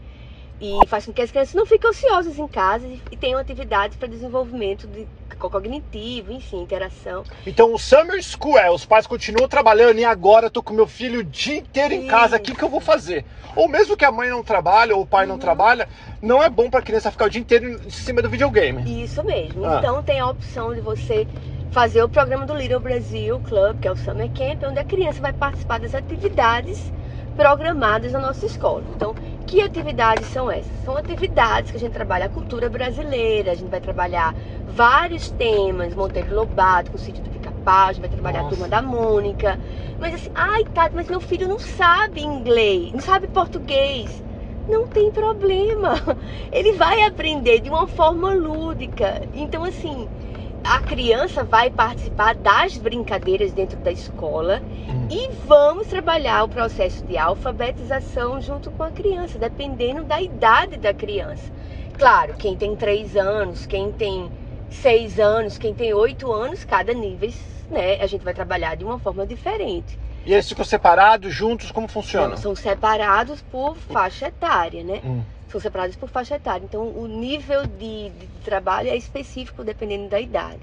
[0.60, 4.08] E faz com que as crianças não fiquem ociosas em casa e, tenham atividades para
[4.08, 5.06] desenvolvimento de
[5.38, 7.24] cognitivo, enfim, interação.
[7.46, 10.86] Então o Summer School é, os pais continuam trabalhando e agora eu tô com meu
[10.86, 13.24] filho o dia inteiro em casa, o que, que eu vou fazer?
[13.56, 15.32] Ou mesmo que a mãe não trabalhe ou o pai Uhum.
[15.32, 15.88] não trabalha,
[16.22, 19.02] não é bom pra criança ficar o dia inteiro em cima do videogame.
[19.02, 19.64] Isso mesmo.
[19.66, 19.78] Ah.
[19.78, 21.26] Então tem a opção de você
[21.70, 25.20] fazer o programa do Little Brasil Club, que é o Summer Camp, onde a criança
[25.20, 26.92] vai participar das atividades
[27.34, 28.84] programadas na nossa escola.
[28.94, 29.14] Então,
[29.46, 30.72] que atividades são essas?
[30.84, 34.34] São atividades que a gente trabalha a cultura brasileira, a gente vai trabalhar
[34.66, 38.54] vários temas, Monteiro Lobato, com o sítio do Pica-Pau, a gente vai trabalhar Nossa.
[38.54, 39.58] a turma da Mônica.
[40.00, 44.22] Mas assim, ai, tá, mas meu filho não sabe inglês, não sabe português.
[44.68, 45.94] Não tem problema.
[46.50, 49.20] Ele vai aprender de uma forma lúdica.
[49.34, 50.08] Então, assim,
[50.64, 55.08] a criança vai participar das brincadeiras dentro da escola Hum.
[55.10, 60.94] e vamos trabalhar o processo de alfabetização junto com a criança, dependendo da idade da
[60.94, 61.52] criança.
[61.98, 64.30] Claro, quem tem três anos, quem tem
[64.70, 67.30] seis anos, quem tem oito anos, cada nível,
[67.70, 69.98] né, a gente vai trabalhar de uma forma diferente.
[70.24, 72.38] E eles ficam separados, juntos, como funciona?
[72.38, 75.02] São separados por faixa etária, né?
[75.04, 75.22] Hum.
[75.54, 76.64] São separados por faixa etária.
[76.64, 80.58] Então, o nível de, de trabalho é específico dependendo da idade.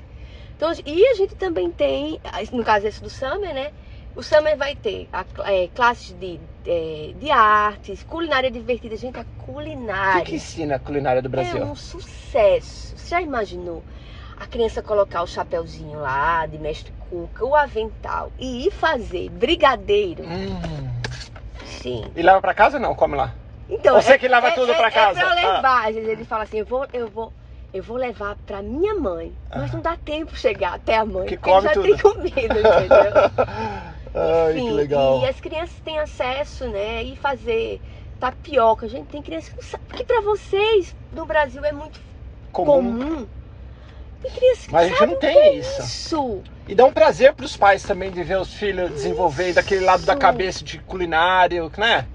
[0.58, 2.20] Então, e a gente também tem,
[2.52, 3.72] no caso esse do Summer, né?
[4.14, 8.98] O Summer vai ter a, é, classes de, é, de artes, culinária divertida.
[8.98, 11.62] Gente, a O culinária que, que ensina a culinária do Brasil?
[11.62, 12.98] é um sucesso.
[12.98, 13.86] Você já imaginou
[14.38, 20.24] a criança colocar o chapéuzinho lá de mestre cuca, o avental e ir fazer brigadeiro?
[20.26, 20.60] Hum.
[21.66, 22.12] Sim.
[22.14, 22.94] E leva pra casa ou não?
[22.94, 23.34] Come lá.
[23.72, 25.20] Então, Você que leva tudo pra casa?
[25.20, 25.36] É pra Ah.
[25.56, 25.94] levar.
[25.94, 27.32] Vezes ele fala assim, eu vou, eu vou,
[27.74, 29.34] eu vou levar pra minha mãe.
[29.56, 29.76] Mas Ah.
[29.76, 31.26] não dá tempo chegar até a mãe.
[31.28, 31.84] Que come já tudo.
[31.84, 33.14] tem comida, entendeu?
[34.14, 35.22] Ai, Enfim, que legal.
[35.22, 37.02] E as crianças têm acesso, né?
[37.04, 37.82] E fazer
[38.20, 38.88] tapioca.
[38.90, 39.86] Gente, tem crianças que não sabem.
[39.88, 42.00] Porque pra vocês, no Brasil, é muito
[42.52, 42.74] Comum.
[43.00, 43.28] comum.
[44.22, 45.82] Tem crianças que Mas a gente não tem é isso.
[45.82, 46.44] isso.
[46.68, 50.16] E dá um prazer pros pais também de ver os filhos desenvolver daquele lado da
[50.16, 52.06] cabeça de culinário, né?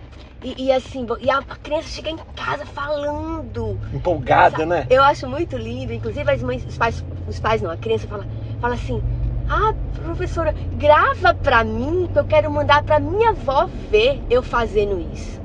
[0.42, 3.80] E, e assim, e a criança chega em casa falando.
[3.92, 4.86] Empolgada, né?
[4.90, 8.26] Eu acho muito lindo, inclusive as mães, os pais, os pais não, a criança fala,
[8.60, 9.02] fala assim:
[9.48, 15.00] "Ah, professora, grava pra mim, que eu quero mandar pra minha avó ver eu fazendo
[15.00, 15.40] isso".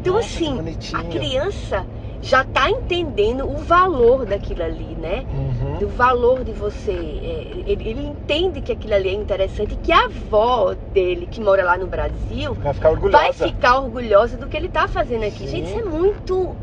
[0.00, 0.58] Então Nossa, assim,
[0.94, 1.86] a criança
[2.22, 5.24] já tá entendendo o valor daquilo ali, né?
[5.32, 5.78] Uhum.
[5.78, 6.92] Do valor de você.
[6.92, 11.40] é, ele, ele entende que aquilo ali é interessante e que a avó dele, que
[11.40, 13.22] mora lá no Brasil, Vai ficar orgulhosa.
[13.22, 15.38] vai ficar orgulhosa do que ele tá fazendo aqui.
[15.38, 15.48] Sim.
[15.48, 16.56] Gente, isso é muito.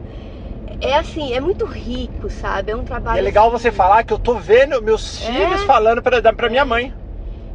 [0.80, 2.72] É assim, é muito rico, sabe?
[2.72, 3.17] É um E trabalho.
[3.20, 5.32] é legal você falar que eu tô vendo meus É.
[5.32, 6.93] filhos falando pra, pra minha mãe.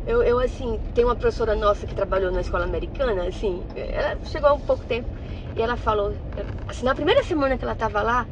[0.05, 4.49] Eu, eu, assim, tem uma professora nossa que trabalhou na escola americana, assim, ela chegou
[4.51, 5.09] há um pouco tempo
[5.55, 6.17] e ela falou,
[6.69, 8.27] assim, na primeira semana que ela tava lá,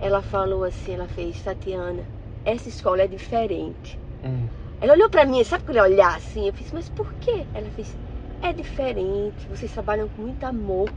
[0.00, 2.06] ela falou assim, ela fez, Tatiana,
[2.44, 3.98] essa escola é diferente.
[4.22, 4.48] Hum.
[4.80, 6.46] Ela olhou pra mim, sabe quando ela olhar assim?
[6.46, 7.46] Eu fiz, mas por quê?
[7.52, 7.96] Ela fez,
[8.40, 10.90] é diferente, vocês trabalham com muito amor.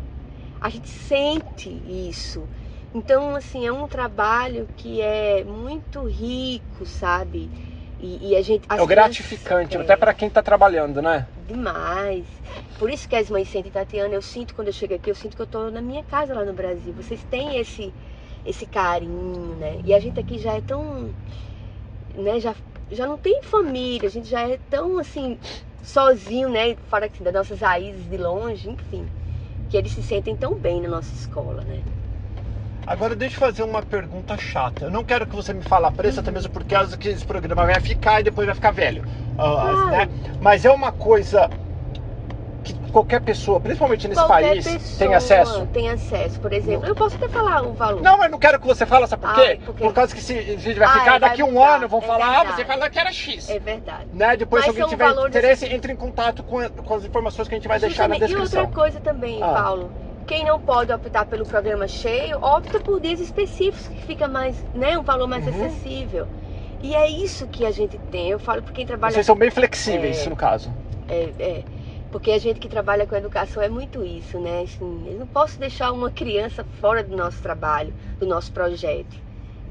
[0.60, 1.69] A gente sente
[2.10, 2.47] isso.
[2.93, 7.51] Então, assim, é um trabalho que é muito rico, sabe?
[8.01, 8.65] E, e a gente.
[8.67, 11.27] É o gratificante, é, até pra quem tá trabalhando, né?
[11.47, 12.25] Demais.
[12.79, 15.35] Por isso que as mães sentem, Tatiana, eu sinto quando eu chego aqui, eu sinto
[15.35, 16.93] que eu tô na minha casa lá no Brasil.
[16.93, 17.93] Vocês têm esse,
[18.43, 19.79] esse carinho, né?
[19.83, 21.13] E a gente aqui já é tão.
[22.15, 22.55] Né, já
[22.89, 25.39] já não tem família, a gente já é tão assim,
[25.81, 26.75] sozinho, né?
[26.89, 29.07] Fora assim, das nossas raízes de longe, enfim.
[29.69, 31.83] Que eles se sentem tão bem na nossa escola, né?
[32.86, 34.86] Agora deixa eu fazer uma pergunta chata.
[34.86, 37.65] Eu não quero que você me fale a preço, até mesmo porque que esse programa
[37.65, 39.04] vai ficar e depois vai ficar velho.
[39.38, 40.10] Uh, né?
[40.41, 41.50] Mas é uma coisa
[42.63, 45.65] que qualquer pessoa, principalmente nesse qualquer país, tem acesso?
[45.67, 46.88] Tem acesso, por exemplo.
[46.88, 48.02] Eu posso até falar o valor.
[48.02, 49.41] Não, mas não quero que você fale, sabe por quê?
[49.41, 49.84] Ai, porque...
[49.84, 51.76] Por causa que se a gente vai Ah, ficar daqui vai um mudar.
[51.76, 52.56] ano, vão É falar, ah, verdade.
[52.56, 53.50] você falou que era X.
[53.50, 54.08] É verdade.
[54.12, 54.38] Né?
[54.38, 57.56] Depois, Mas se alguém tiver interesse, assim- entre em contato com, com as informações que
[57.56, 58.32] a gente vai deixar na Justamente.
[58.32, 58.62] E descrição.
[58.65, 59.54] outra coisa também, Ah.
[59.54, 59.91] Paulo.
[60.32, 64.98] Quem não pode optar pelo programa cheio, opta por dias específicos, que fica mais, né,
[64.98, 65.52] um valor mais Uhum.
[65.54, 66.26] acessível.
[66.82, 68.30] E é isso que a gente tem.
[68.30, 70.30] Eu falo para quem trabalha Vocês são bem flexíveis, É.
[70.30, 70.74] no caso.
[71.10, 71.63] É, é.
[72.10, 74.62] Porque a gente que trabalha com educação é muito isso, né?
[74.62, 79.17] Assim, eu não posso deixar uma criança fora do nosso trabalho, do nosso projeto.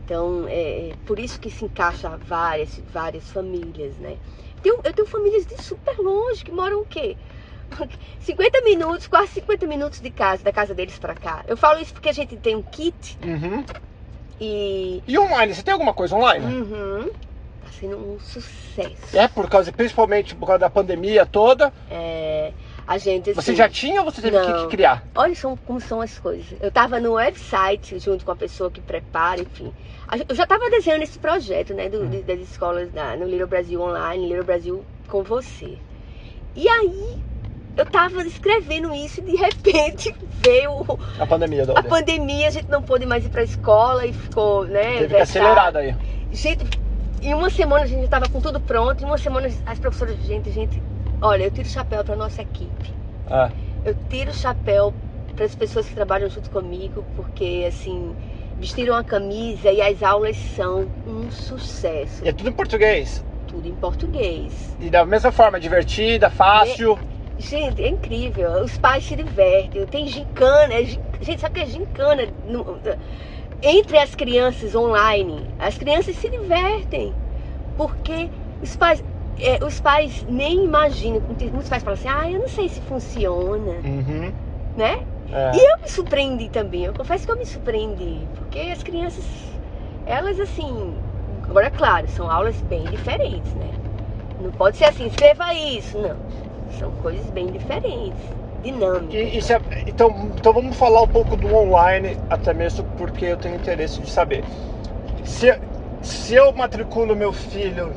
[0.04, 4.18] Então, é, é por isso que se encaixa várias, várias famílias, né?
[4.60, 7.16] Tenho- eu tenho famílias de super longe que moram o quê?
[8.20, 11.44] 50 minutos, quase 50 minutos de casa, da casa deles pra cá.
[11.46, 13.64] Eu falo isso porque a gente tem um kit Uhum.
[14.40, 15.02] e.
[15.06, 16.44] E online, você tem alguma coisa online?
[16.46, 17.10] Uhum,
[17.60, 19.16] tá sendo um sucesso.
[19.16, 21.72] É, por causa, principalmente por causa da pandemia toda.
[21.90, 22.52] É,
[22.86, 23.32] a gente.
[23.34, 24.64] Você assim, já tinha ou você teve Não.
[24.68, 25.04] que criar?
[25.14, 26.58] Olha só como são as coisas.
[26.60, 29.72] Eu estava no website junto com a pessoa que prepara, enfim.
[30.28, 33.80] Eu já estava desenhando esse projeto, né, do- de- das escolas da, no Little Brasil
[33.80, 35.78] Online, Little Brasil com você.
[36.56, 37.18] E aí
[37.76, 42.82] eu estava escrevendo isso e de repente veio A pandemia, a pandemia, a gente não
[42.82, 44.82] pôde mais ir para a escola e ficou, né?
[44.82, 45.22] Teve que vetado.
[45.22, 45.94] acelerar daí.
[46.32, 46.64] Gente,
[47.22, 50.50] em uma semana a gente estava com tudo pronto, em uma semana as professoras, gente,
[50.50, 50.82] gente,
[51.20, 52.94] olha, eu tiro o chapéu para nossa equipe.
[53.28, 53.50] Ah,
[53.84, 54.92] Eu tiro o chapéu
[55.36, 58.14] para as pessoas que trabalham junto comigo, porque assim,
[58.58, 62.24] vestiram a camisa e as aulas são um sucesso.
[62.24, 63.24] e é tudo em português.
[63.46, 64.76] Tudo em português.
[64.80, 66.98] E da mesma forma, divertida, fácil.
[67.40, 68.62] Gente, é incrível.
[68.62, 69.86] Os pais se divertem.
[69.86, 70.74] Tem gincana.
[70.74, 72.22] é Gente, sabe o que é gincana?
[73.62, 77.14] Entre as crianças online, as crianças se divertem.
[77.76, 78.28] Porque
[78.62, 79.02] os pais.
[79.38, 81.22] é, os pais nem imaginam.
[81.22, 84.32] Muitos pais falam assim, ah, eu não sei se funciona, Uhum.
[84.76, 84.98] né?
[85.32, 85.52] É.
[85.54, 89.24] E eu me surpreendi também, eu confesso que eu me surpreendi, porque as crianças,
[90.04, 90.96] elas assim,
[91.48, 93.70] agora é claro, são aulas bem diferentes, né?
[94.40, 96.16] Não pode ser assim, escreva isso, não.
[96.78, 98.20] São coisas bem diferentes,
[98.62, 99.50] dinâmicas.
[99.50, 104.00] É- então, então vamos falar um pouco do online, até mesmo porque eu tenho interesse
[104.00, 104.44] de saber.
[105.24, 105.58] Se,
[106.02, 107.92] se eu matriculo meu filho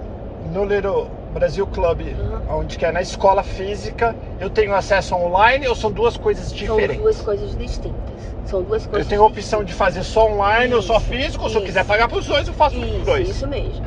[0.51, 2.59] no Little Brasil Club, Uhum.
[2.59, 6.55] onde que é na escola física, eu tenho acesso online ou são duas coisas São
[6.57, 6.97] diferentes?
[7.01, 8.35] duas coisas distintas.
[8.45, 11.43] São duas Eu coisas tenho a opção de fazer só online ou só Isso, físico,
[11.45, 11.67] ou se eu isso.
[11.67, 13.29] quiser pagar para os dois, eu faço os Isso, dois.
[13.29, 13.85] isso mesmo.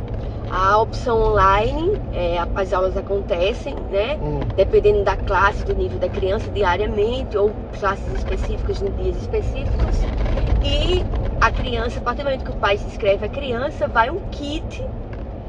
[0.51, 4.17] A opção online, é, as aulas acontecem, né?
[4.21, 4.43] Hum.
[4.55, 9.97] dependendo da classe, do nível da criança, diariamente, ou classes específicas em dias específicos.
[10.63, 11.05] E
[11.41, 14.21] a criança, a partir do momento que o pai se inscreve a criança, vai um
[14.31, 14.83] kit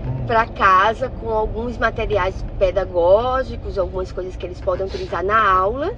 [0.05, 0.25] Hum.
[0.27, 5.91] para casa com alguns materiais pedagógicos, algumas coisas que eles podem utilizar na aula,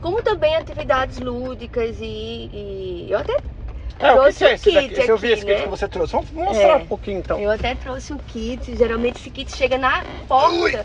[0.00, 3.38] como também atividades lúdicas e, e eu até
[3.98, 4.88] É, o que, trouxe que é um esse daqui?
[4.88, 5.62] kit Esse eu vi aqui, esse kit né?
[5.62, 6.12] que você trouxe.
[6.12, 6.76] Vamos mostrar É.
[6.76, 7.38] um pouquinho então.
[7.38, 10.84] Eu até trouxe um kit, geralmente esse kit chega na porta.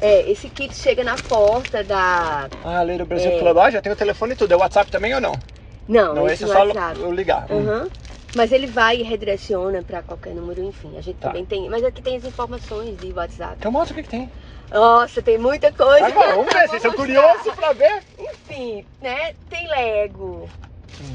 [0.00, 2.48] É, esse kit chega na porta da.
[2.64, 3.38] Ah, Little Brasil É.
[3.38, 3.58] Club.
[3.58, 4.52] Ah, já tem o telefone e tudo.
[4.52, 5.32] É WhatsApp também ou não?
[5.88, 6.64] Não, não, esse esse é só
[6.96, 7.46] eu ligar.
[7.50, 7.56] Hum.
[7.56, 7.88] Uhum.
[8.34, 10.96] Mas ele vai e redireciona para qualquer número, enfim.
[10.96, 11.28] A gente Tá.
[11.28, 11.68] também tem.
[11.68, 13.56] Mas aqui tem as informações de WhatsApp.
[13.58, 14.30] Então mostra o que, que tem.
[14.72, 16.06] Nossa, tem muita coisa.
[16.06, 18.02] Agora, vamos ver, vocês são curiosos pra ver?
[18.18, 19.34] Enfim, né?
[19.50, 20.48] Tem Lego.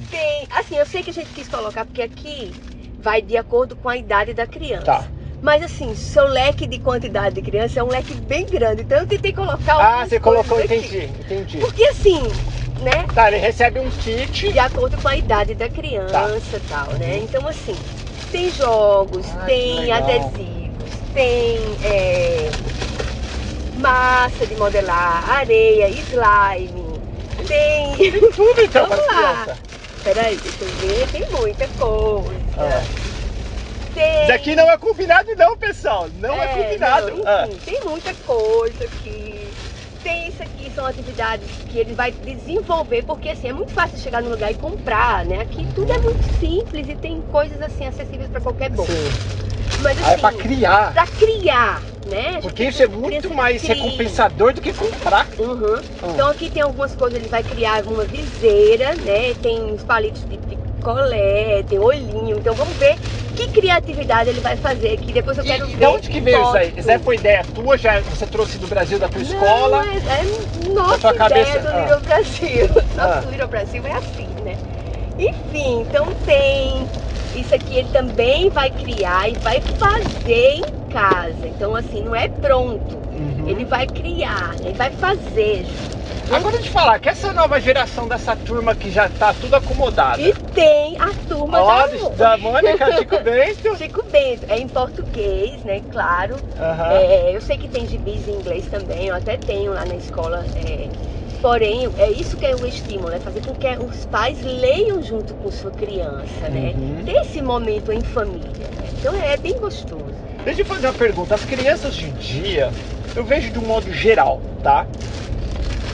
[0.10, 0.48] Tem.
[0.52, 2.56] Assim, eu sei que a gente quis colocar, porque aqui
[3.00, 4.86] vai de acordo com a idade da criança.
[4.86, 5.08] Tá.
[5.42, 8.82] Mas assim, seu leque de quantidade de criança é um leque bem grande.
[8.82, 10.66] Então eu tentei colocar Ah, você colocou, aqui.
[10.66, 11.60] entendi, entendi.
[11.60, 12.42] Porque assim,
[12.82, 13.06] né?
[13.14, 14.52] Tá, ele recebe um kit.
[14.52, 17.20] de acordo com a idade da criança e tal, né?
[17.20, 17.78] Então, assim,
[18.32, 22.52] tem jogos, Ah, tem adesivos, tem é,
[23.78, 27.00] massa de modelar, areia, slime,
[27.48, 27.98] tem.
[27.98, 29.44] Tem tudo então Vamos lá.
[29.46, 29.77] crianças.
[30.08, 32.40] Peraí, deixa eu ver, tem muita coisa.
[32.58, 32.82] Ah.
[33.94, 34.24] Tem.
[34.24, 36.08] Isso aqui não é combinado não, pessoal.
[36.20, 37.18] Não é, É, combinado.
[37.18, 37.46] não, Ah.
[37.66, 39.47] tem muita coisa aqui.
[40.14, 44.30] Isso aqui, são atividades que ele vai desenvolver, porque assim, é muito fácil chegar no
[44.30, 45.42] lugar e comprar, né?
[45.42, 48.92] Aqui tudo é muito simples e tem coisas assim acessíveis para qualquer bolso.
[48.94, 49.14] Sim.
[49.80, 50.94] Mas Ah, é assim, pra criar.
[50.94, 52.42] pra criar, né?
[52.42, 55.30] Porque isso é muito mais recompensador do que comprar.
[55.38, 55.84] Uhum.
[56.14, 59.34] Então aqui tem algumas coisas, ele vai criar uma viseira, né?
[59.36, 60.38] Tem os palitos de
[60.78, 62.38] picolé, tem olhinho.
[62.38, 62.96] Então vamos ver
[63.36, 65.78] que criatividade ele vai fazer que depois eu quero e, ver.
[65.78, 66.74] de onde que veio isso aí?
[66.76, 67.78] Isso aí foi ideia tua?
[67.78, 69.86] Já você trouxe do Brasil da tua Não, escola?
[69.86, 70.26] É, é
[70.74, 71.82] nossa ideia cabeça- do ah.
[71.82, 72.70] Little Brasil.
[72.98, 73.08] Ah.
[73.16, 74.56] Nosso Little Brasil é assim, né?
[75.20, 76.88] Enfim, então tem.
[77.36, 81.48] Isso aqui ele também vai criar e vai fazer em casa.
[81.48, 82.96] Então, assim, não é pronto.
[83.14, 83.48] Uhum.
[83.48, 85.66] Ele vai criar, ele vai fazer.
[86.30, 90.22] Agora te falar, que essa nova geração dessa turma que já tá tudo acomodada.
[90.22, 93.78] E tem a turma Ó, da, da Mônica Chico Bento.
[93.78, 94.46] Chico Bento.
[94.50, 95.82] É em português, né?
[95.90, 96.36] Claro.
[96.92, 100.46] É, eu sei que tem gibis em inglês também, eu até tenho lá na escola.
[100.58, 100.90] é,
[101.42, 105.34] porém, é isso que é o estímulo, é fazer com que os pais leiam junto
[105.36, 106.74] com sua criança, né?
[106.76, 107.06] Uhum.
[107.06, 108.50] Ter esse momento em família.
[108.52, 108.90] né?
[109.00, 110.17] Então é bem gostoso.
[110.44, 111.36] Deixa eu fazer uma pergunta.
[111.36, 112.72] As crianças hoje em dia,
[113.16, 114.88] eu vejo de um modo geral, tá?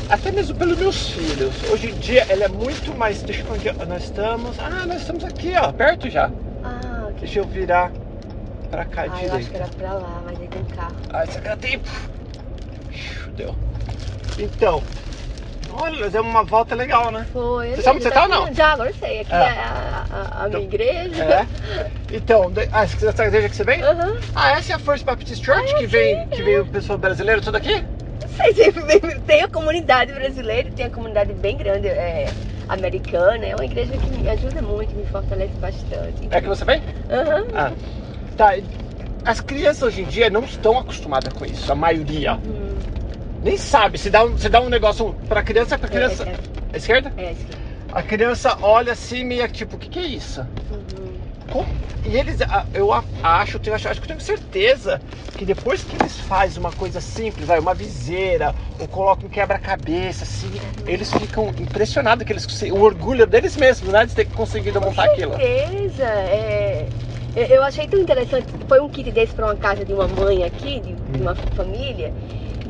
[0.10, 1.64] Até mesmo pelos meus filhos.
[1.72, 3.22] Hoje em dia, ela é muito mais.
[3.24, 4.60] Deixa eu ver onde nós estamos.
[4.60, 6.30] Ah, nós estamos aqui, ó, perto já.
[6.64, 7.22] Ah, que...
[7.22, 7.91] Deixa eu virar
[8.70, 10.96] pra cá ah eu acho que era pra lá, mas aí tem carro.
[11.12, 11.89] Ah, isso aqui tempo.
[12.91, 13.56] Ixi, Deu.
[14.38, 14.84] Então,
[15.76, 17.26] olha, demos uma volta legal, né?
[17.32, 17.71] Foi.
[17.71, 18.53] Você sabe onde você tá ou não?
[18.53, 19.19] Já, agora eu sei.
[19.21, 19.36] Aqui É.
[19.36, 21.24] é, a, a- a minha igreja.
[21.24, 21.47] É.
[22.11, 23.82] Então, de- ah, essa igreja que você vem?
[23.82, 24.13] Aham.
[24.36, 27.84] Ah, essa é a First Baptist Church que vem, que veio pessoa brasileira tudo aqui?
[28.21, 32.28] Não sei se tem a comunidade brasileira, tem a comunidade bem grande é,
[32.69, 33.45] americana.
[33.45, 36.28] É uma igreja que me ajuda muito, me fortalece bastante.
[36.32, 36.82] É que você vem?
[37.09, 37.43] Aham.
[37.53, 37.71] Ah.
[38.38, 38.53] Tá.
[39.26, 42.34] As crianças hoje em dia não estão acostumadas com isso, a maioria.
[42.34, 42.76] Hum,
[43.44, 43.98] Nem sabe.
[43.98, 46.24] Se dá um, se dá um negócio pra criança, pra criança.
[46.24, 46.38] É,
[46.74, 47.14] À esquerda?
[47.18, 47.48] é, é, assim.
[47.91, 50.41] A criança olha assim meio tipo, o que, que é isso?
[50.72, 51.14] Uhum.
[51.50, 51.68] Como-
[52.06, 52.39] E eles,
[52.74, 52.89] eu
[53.22, 55.00] acho, tenho, acho, acho que eu tenho certeza
[55.38, 60.24] que depois que eles fazem uma coisa simples, vai, uma viseira, ou colocam um quebra-cabeça,
[60.24, 60.52] assim,
[60.86, 65.32] eles ficam impressionados, que eles, o orgulho deles mesmos, né, de ter conseguido montar aquilo.
[65.36, 66.04] certeza.
[66.04, 66.88] É,
[67.36, 68.48] eu- eu achei tão interessante.
[68.68, 72.14] Foi um kit desse para uma casa de uma mãe aqui, de, de uma família.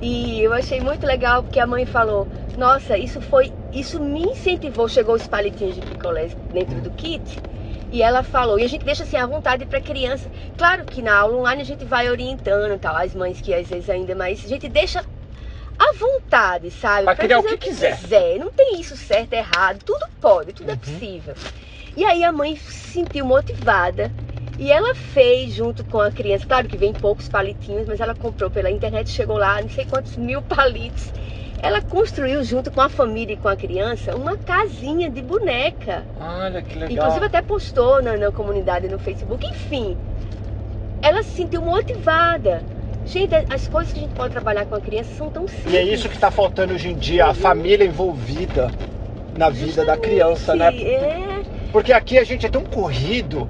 [0.10, 3.54] E eu achei muito legal porque a mãe falou: Nossa, isso foi.
[3.72, 4.88] Isso me incentivou.
[4.89, 7.41] Chegou os palitinhos de picolé dentro do kit.
[7.89, 10.30] E ela falou, e a gente deixa assim à vontade para criança.
[10.58, 13.89] Claro que na aula online a gente vai orientando, tal, as mães que às vezes
[13.89, 14.99] ainda mais, a gente deixa
[15.80, 17.06] à vontade, sabe?
[17.06, 18.39] Pra criar o fazer que quiser.
[18.39, 20.80] Não tem isso certo, errado, tudo pode, tudo é Uhum.
[20.82, 21.36] possível.
[21.95, 24.12] E aí a mãe se sentiu motivada
[24.58, 28.49] e ela fez junto com a criança, claro que vem poucos palitinhos, mas ela comprou
[28.51, 31.12] pela internet, chegou lá, não sei quantos mil palitos.
[31.62, 36.04] Ela construiu junto com a família e com a criança uma casinha de boneca.
[36.20, 36.91] Olha que legal.
[36.91, 39.47] Inclusive até postou na, na comunidade no Facebook.
[39.47, 39.97] Enfim,
[41.01, 42.62] ela se sentiu motivada.
[43.06, 45.74] Gente, as coisas que a gente pode trabalhar com a criança são tão simples.
[45.74, 48.70] E é isso que tá faltando hoje em dia, a família envolvida
[49.38, 50.68] na vida da criança, né?
[50.68, 53.49] É, Porque aqui a gente é tão corrido.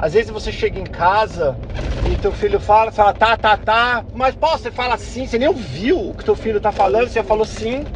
[0.00, 1.58] Às vezes você chega em casa
[2.06, 5.48] e teu filho fala, fala tá, tá, tá, mas pô, você fala sim, você nem
[5.48, 7.86] ouviu o que teu filho tá falando, você falou sim.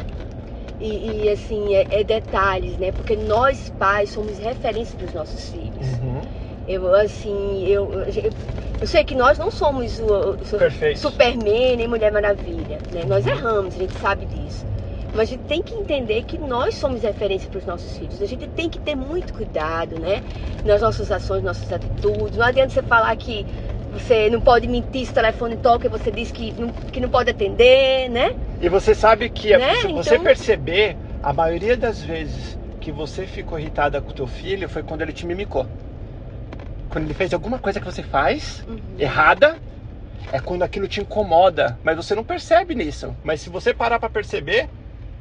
[0.79, 2.91] e, e, assim, é, é detalhes, né?
[2.91, 5.87] Porque nós pais somos referência dos nossos filhos.
[6.67, 8.31] Eu, assim, eu, eu,
[8.81, 10.99] eu sei que nós não somos o, o Perfeito.
[10.99, 13.03] Superman nem Mulher Maravilha, né?
[13.05, 14.65] Nós erramos, a gente sabe disso.
[15.15, 18.21] Mas a gente tem que entender que nós somos referência para os nossos filhos.
[18.21, 20.21] A gente tem que ter muito cuidado, né?
[20.65, 22.37] Nas nossas ações, nossas atitudes.
[22.37, 23.45] Não adianta você falar que
[23.93, 27.07] você não pode mentir se o telefone toca e você diz que não, que não
[27.09, 28.31] pode atender, né?
[28.61, 29.73] E você sabe que Né?
[29.75, 34.67] se você Então- perceber, a maioria das vezes que você ficou irritada com teu filho
[34.67, 35.65] foi quando ele te mimicou.
[36.89, 38.79] Quando ele fez alguma coisa que você faz Uhum.
[38.99, 39.55] errada,
[40.31, 43.15] é quando aquilo te incomoda, mas você não percebe nisso.
[43.23, 44.67] Mas se você parar pra perceber,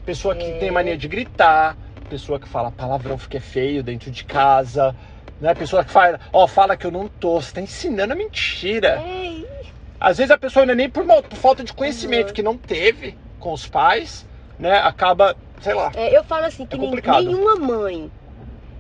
[0.05, 0.59] pessoa que É.
[0.59, 1.77] tem mania de gritar,
[2.09, 4.95] pessoa que fala palavrão porque é feio dentro de casa,
[5.41, 5.55] né?
[5.55, 9.01] Pessoa que fala, ó, fala que eu não tô, você tá ensinando a mentira.
[9.01, 9.43] É,
[9.99, 12.35] Às vezes a pessoa não é nem por, mal- por falta de conhecimento Uhum.
[12.35, 14.27] que não teve com os pais,
[14.59, 14.79] né?
[14.79, 15.91] Acaba, sei lá.
[15.97, 17.25] É, eu falo assim que É complicado.
[17.25, 18.11] nenhuma mãe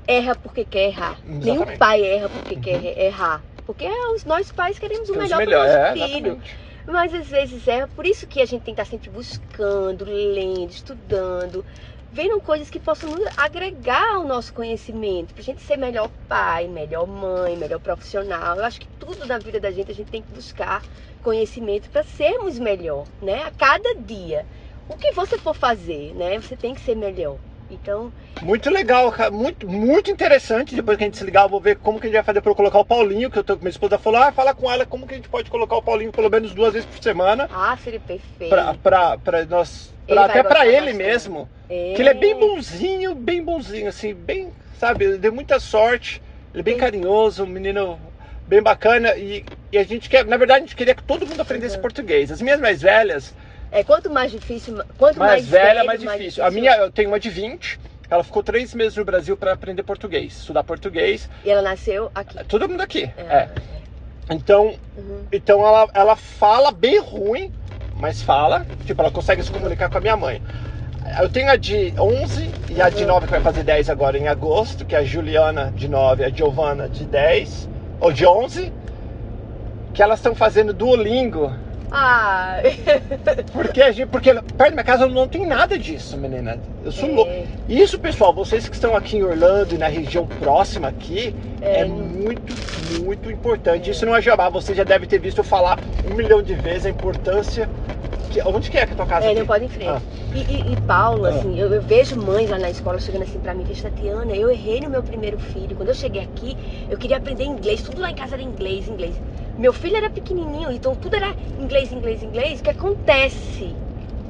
[0.07, 1.19] erra porque quer errar.
[1.25, 1.47] Exatamente.
[1.47, 3.43] Nenhum pai erra porque quer errar.
[3.67, 6.27] Porque é os, nós pais queremos o Temos melhor para o melhor, nosso é, filho.
[6.27, 6.64] exatamente.
[6.87, 7.89] Mas às vezes erra.
[7.89, 11.65] Por isso que a gente tem que estar sempre buscando, lendo, estudando,
[12.13, 15.35] vendo coisas que possam agregar ao nosso conhecimento.
[15.35, 18.57] Pra gente ser melhor pai, melhor mãe, melhor profissional.
[18.57, 20.83] Eu acho que tudo na vida da gente a gente tem que buscar
[21.23, 23.43] conhecimento para sermos melhor, né?
[23.45, 24.47] A cada dia.
[24.89, 26.39] O que você for fazer, né?
[26.39, 27.39] Você tem que ser melhor.
[27.75, 29.31] Então, Muito legal, cara.
[29.31, 30.75] Muito, muito interessante.
[30.75, 32.43] Depois que a gente se ligar, eu vou ver como que a gente vai fazer
[32.45, 35.07] eu colocar o Paulinho, que eu tô, minha esposa falou, ah, fala com ela como
[35.07, 37.49] que a gente pode colocar o Paulinho pelo menos duas vezes por semana.
[37.51, 38.51] ah, seria perfeito.
[38.51, 39.93] Pra, pra, pra nós.
[40.07, 41.49] Pra- até pra gostar ele mesmo.
[41.69, 41.95] É.
[41.95, 46.23] Que ele é bem bonzinho, bem bonzinho, assim, bem, sabe, ele deu muita sorte.
[46.53, 46.81] Ele é bem Sim.
[46.81, 47.99] carinhoso, um menino
[48.47, 51.41] bem bacana e, e, a gente quer, na verdade, a gente queria que todo mundo
[51.41, 51.83] aprendesse uhum.
[51.83, 52.31] português.
[52.31, 53.35] As minhas mais velhas.
[53.75, 56.07] É, quanto mais difícil, quanto mais, mais velha, mais, difícil.
[56.07, 56.45] mais difícil.
[56.45, 57.81] A minha, eu tenho uma de 20.
[58.09, 61.29] Ela ficou três meses no Brasil para aprender português, estudar português.
[61.45, 62.45] E ela nasceu aqui?
[62.45, 63.23] Todo mundo aqui, é.
[63.23, 63.49] é.
[64.31, 65.25] Então, uhum.
[65.33, 67.53] então ela, ela fala bem ruim,
[67.97, 68.65] mas fala.
[68.87, 70.41] Tipo, ela consegue se comunicar com a minha mãe.
[71.21, 74.29] Eu tenho a de 11 e a de 9 que vai fazer 10 agora em
[74.29, 77.69] agosto, que é a Juliana de 9 a Giovana de 10,
[78.01, 78.73] ou de 11,
[79.93, 81.64] que elas estão fazendo Duolingo.
[81.97, 82.57] Ah.
[83.55, 86.59] porque, porque perto da minha casa não tem nada disso, menina.
[86.85, 87.13] Eu sou é.
[87.13, 87.33] louco.
[87.69, 91.85] Isso, pessoal, vocês que estão aqui em Orlando e na região próxima aqui, é, é
[91.85, 92.53] muito,
[93.05, 93.91] muito importante.
[93.91, 95.79] Isso não é jabá, você já deve ter visto eu falar
[96.11, 97.69] um milhão de vezes a importância
[98.35, 99.27] que, onde que é que é a tua casa?
[99.27, 99.39] É, aqui?
[99.39, 99.89] não pode em frente.
[99.89, 100.03] Ah.
[100.35, 101.29] E, e, e, Paulo, ah.
[101.29, 104.81] assim, eu, eu, vejo mães lá na escola chegando assim pra mim, Tatiana, eu errei
[104.81, 105.77] no meu primeiro filho.
[105.77, 106.57] Quando eu cheguei aqui,
[106.91, 109.15] eu queria aprender inglês, tudo lá em casa era inglês, inglês.
[109.57, 112.61] Meu filho era pequenininho, então tudo era inglês, inglês, inglês.
[112.61, 113.75] O que acontece?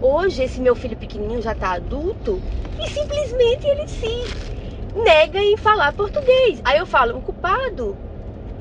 [0.00, 2.42] Hoje esse meu filho pequenininho já tá adulto
[2.78, 6.60] e simplesmente ele se nega em falar português.
[6.64, 7.96] Aí eu falo, o culpado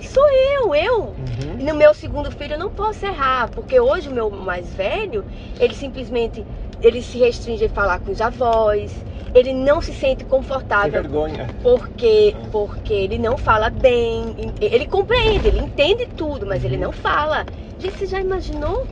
[0.07, 0.99] sou eu, eu.
[1.01, 1.59] Uhum.
[1.59, 5.25] E no meu segundo filho eu não posso errar, porque hoje o meu mais velho,
[5.59, 6.45] ele simplesmente
[6.83, 8.91] ele se restringe a falar com os avós,
[9.33, 10.91] ele não se sente confortável.
[10.91, 11.49] Que vergonha.
[11.63, 17.45] Porque, porque ele não fala bem, ele compreende, ele entende tudo, mas ele não fala.
[17.79, 18.85] Gente, você já imaginou?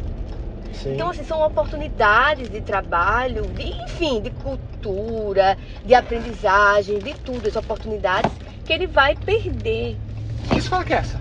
[0.74, 0.94] Sim.
[0.94, 7.56] Então, assim, são oportunidades de trabalho, de, enfim, de cultura, de aprendizagem, de tudo, as
[7.56, 8.32] oportunidades
[8.66, 9.98] que ele vai perder
[10.50, 11.20] que escola que é essa?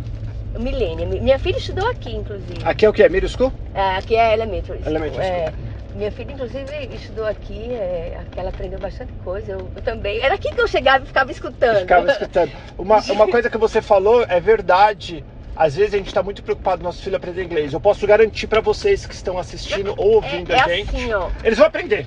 [0.58, 1.06] Milênio.
[1.06, 2.60] Minha filha estudou aqui, inclusive.
[2.64, 3.08] Aqui é o que?
[3.08, 3.52] Middle School?
[3.74, 4.90] É, aqui é Elementary School.
[4.90, 5.36] Elementary School.
[5.36, 5.52] É,
[6.00, 9.52] minha filha, inclusive, estudou aqui, é, ela aprendeu bastante coisa.
[9.52, 10.18] Eu, eu, também.
[10.22, 11.80] Era aqui que eu chegava e ficava escutando.
[11.80, 12.52] Ficava escutando.
[12.78, 15.22] Uma, uma coisa que você falou é verdade.
[15.54, 17.74] Às vezes a gente está muito preocupado nosso filho aprender inglês.
[17.74, 20.96] Eu posso garantir para vocês que estão assistindo ou ouvindo é, é a gente.
[20.96, 21.28] Assim, ó.
[21.44, 22.06] Eles vão aprender.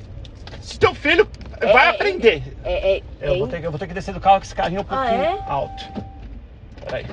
[0.59, 1.27] Se teu filho
[1.61, 2.41] vai aprender.
[3.21, 4.97] eu, vou ter, eu vou ter que descer do carro com esse carrinho um ah,
[4.97, 5.83] pouquinho ah, alto.
[6.83, 7.05] Peraí.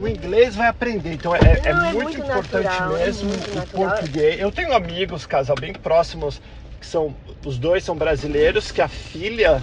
[0.00, 1.12] O inglês vai aprender.
[1.12, 3.90] Então é, é Não, é, muito, muito, importante natural, é mesmo muito o natural.
[3.90, 4.40] português.
[4.40, 6.40] Eu tenho amigos, casal bem próximos,
[6.80, 7.14] que são.
[7.44, 9.62] Os dois são brasileiros, que a filha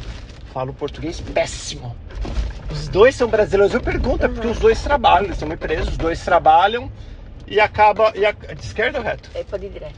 [0.53, 1.95] fala o português péssimo.
[2.71, 3.73] Os dois são brasileiros.
[3.73, 4.31] Eu pergunto, uhum.
[4.31, 6.91] é porque os dois trabalham, eles são uma empresa, os dois trabalham
[7.47, 8.11] e acaba.
[8.15, 9.29] E a, de esquerda ou reto?
[9.33, 9.95] É, pode ir direto.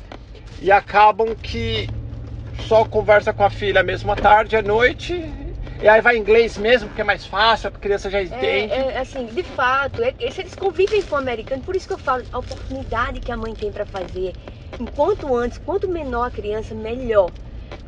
[0.62, 1.90] E acabam que
[2.68, 5.14] só conversa com a filha mesmo à tarde, à noite,
[5.82, 8.74] e aí vai inglês mesmo, porque é mais fácil, a criança já entende.
[8.74, 11.98] É, é assim, de fato, é, eles convivem com o americano, por isso que eu
[11.98, 14.36] falo, a oportunidade que a mãe tem para fazer,
[14.80, 17.32] enquanto antes, quanto menor a criança, melhor.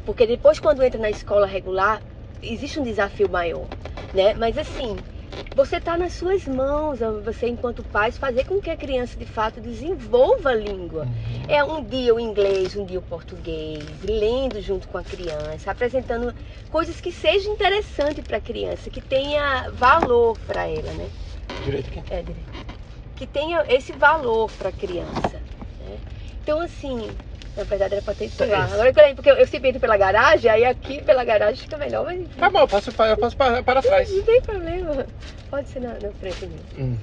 [0.05, 2.01] Porque depois, quando entra na escola regular,
[2.41, 3.67] existe um desafio maior,
[4.13, 4.33] né?
[4.35, 5.03] Mas assim,
[5.55, 9.59] você está nas suas mãos, você enquanto pais, fazer com que a criança de fato
[9.59, 11.03] desenvolva a língua.
[11.03, 11.43] Uhum.
[11.47, 16.33] É um dia o inglês, um dia o português, lendo junto com a criança, apresentando
[16.69, 21.09] coisas que sejam interessantes para a criança, que tenha valor para ela, né?
[21.65, 22.03] Direito aqui?
[22.09, 22.51] É, direito.
[23.15, 25.41] Que tenha esse valor para a criança.
[25.85, 25.97] Né?
[26.41, 27.09] Então, assim,
[27.61, 28.65] na verdade era pra ter lá.
[28.65, 32.27] Agora porque eu, eu sempre entro pela garagem, aí aqui pela garagem fica melhor, mas.
[32.37, 34.09] Tá bom, eu posso, eu posso para, para trás.
[34.09, 35.05] Não, não tem problema.
[35.49, 36.59] Pode ser na, na frente mesmo.
[36.77, 36.97] Hum.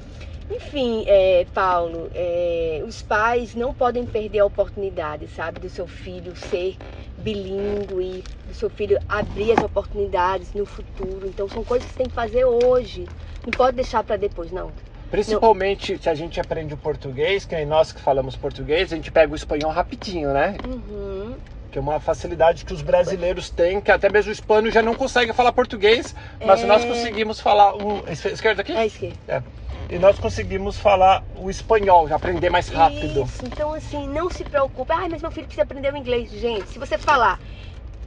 [0.50, 6.34] Enfim, é, Paulo, é, os pais não podem perder a oportunidade, sabe, do seu filho
[6.34, 6.76] ser
[7.18, 11.26] bilíngue, do seu filho abrir as oportunidades no futuro.
[11.26, 13.06] Então são coisas que você tem que fazer hoje.
[13.44, 14.72] Não pode deixar para depois, não.
[15.11, 16.00] Principalmente não.
[16.00, 19.32] se a gente aprende o português, que é nós que falamos português, a gente pega
[19.32, 20.56] o espanhol rapidinho, né?
[20.66, 21.34] Uhum.
[21.70, 24.94] Que é uma facilidade que os brasileiros têm, que até mesmo o hispano já não
[24.94, 26.66] consegue falar português, mas é...
[26.66, 28.04] nós conseguimos falar o.
[28.09, 28.72] Esquerda aqui?
[28.72, 29.18] É esquerda.
[29.28, 29.42] É.
[29.90, 33.22] E nós conseguimos falar o espanhol, aprender mais rápido.
[33.22, 34.92] Isso, então assim, não se preocupe.
[34.92, 36.30] Ai, mas meu filho precisa aprender o inglês.
[36.30, 37.40] Gente, se você falar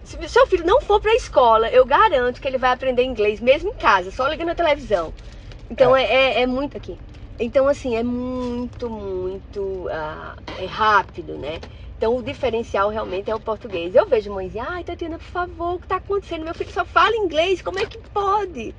[0.04, 3.04] se o seu filho não for para a escola, eu garanto que ele vai aprender
[3.04, 5.14] inglês mesmo em casa, só ligando a televisão.
[5.72, 6.04] Então é.
[6.04, 7.00] É, é, muito aqui.
[7.40, 11.60] Então, assim, é muito, muito uh, é rápido, né?
[11.98, 13.96] Então, o diferencial realmente é o português.
[13.96, 16.44] Eu vejo mães, ai, Tatiana, por favor, o que está acontecendo?
[16.44, 18.76] Meu filho só fala inglês, como é que pode?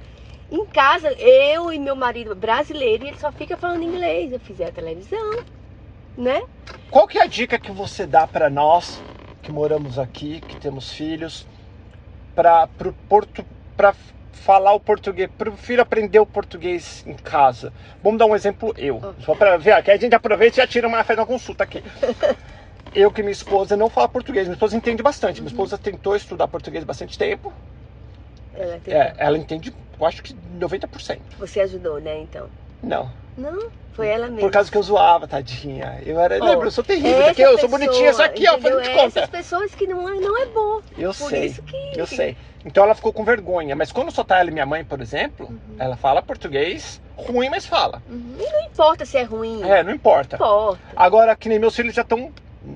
[0.50, 4.30] Em casa, eu e meu marido brasileiro, ele só fica falando inglês.
[4.30, 5.42] Eu fizer a televisão,
[6.16, 6.42] né?
[6.90, 9.02] Qual que é a dica que você dá para nós
[9.40, 11.46] que moramos aqui, que temos filhos,
[12.34, 12.68] para
[13.08, 13.44] Porto,
[13.76, 13.94] para
[14.32, 17.72] falar o português, prefiro aprender o português em casa.
[18.02, 20.88] Vamos dar um exemplo eu, só para ver, que a gente aproveita e já tira
[20.88, 21.82] uma, faz uma consulta aqui.
[22.94, 24.46] eu que minha esposa não fala português.
[24.46, 25.40] Minha esposa entende bastante.
[25.40, 27.52] Minha esposa tentou estudar português bastante tempo.
[28.54, 31.20] Ela, tem- É, ela entende, eu acho que 90%.
[31.38, 32.48] Você ajudou, né, então?
[32.82, 33.10] Não.
[33.36, 34.40] Não, foi ela mesma.
[34.40, 36.00] Por causa que eu zoava, tadinha.
[36.04, 36.38] Eu era.
[36.40, 37.26] Ó, lembra, eu sou terrível.
[37.26, 39.18] Aqui, eu sou bonitinha, só aqui, ó, fazendo de conta.
[39.20, 40.80] Essas pessoas que não é, não é bom.
[40.98, 41.46] Eu Por sei.
[41.46, 41.76] isso que.
[41.96, 42.36] Eu sei.
[42.64, 43.74] Então ela ficou com vergonha.
[43.74, 45.58] Mas quando só tá ela e minha mãe, por exemplo, Uhum.
[45.78, 48.02] ela fala português ruim, mas fala.
[48.08, 48.36] Uhum.
[48.38, 49.62] E não importa se é ruim.
[49.62, 50.36] É, não importa.
[50.38, 50.80] Não importa.
[50.94, 52.30] Agora, que nem meus filhos já estão.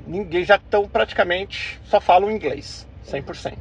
[0.06, 1.80] Ninguém já estão praticamente.
[1.84, 2.86] Só falam inglês.
[3.08, 3.56] 100%.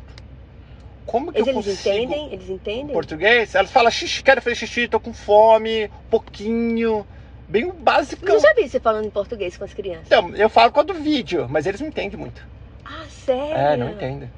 [1.05, 1.95] Como que Eles, eu eles consigo.
[1.95, 2.33] entendem?
[2.33, 2.93] Eles entendem?
[2.93, 3.53] Português?
[3.53, 7.05] Elas falam xixi, quero fazer xixi, tô com fome, um pouquinho.
[7.47, 8.27] Bem básico.
[8.27, 10.07] Eu já vi você falando em português com as crianças.
[10.07, 12.43] Então, eu falo com a do vídeo, mas eles não entendem muito.
[12.83, 13.53] Ah, sério?
[13.55, 14.31] É, não entendem.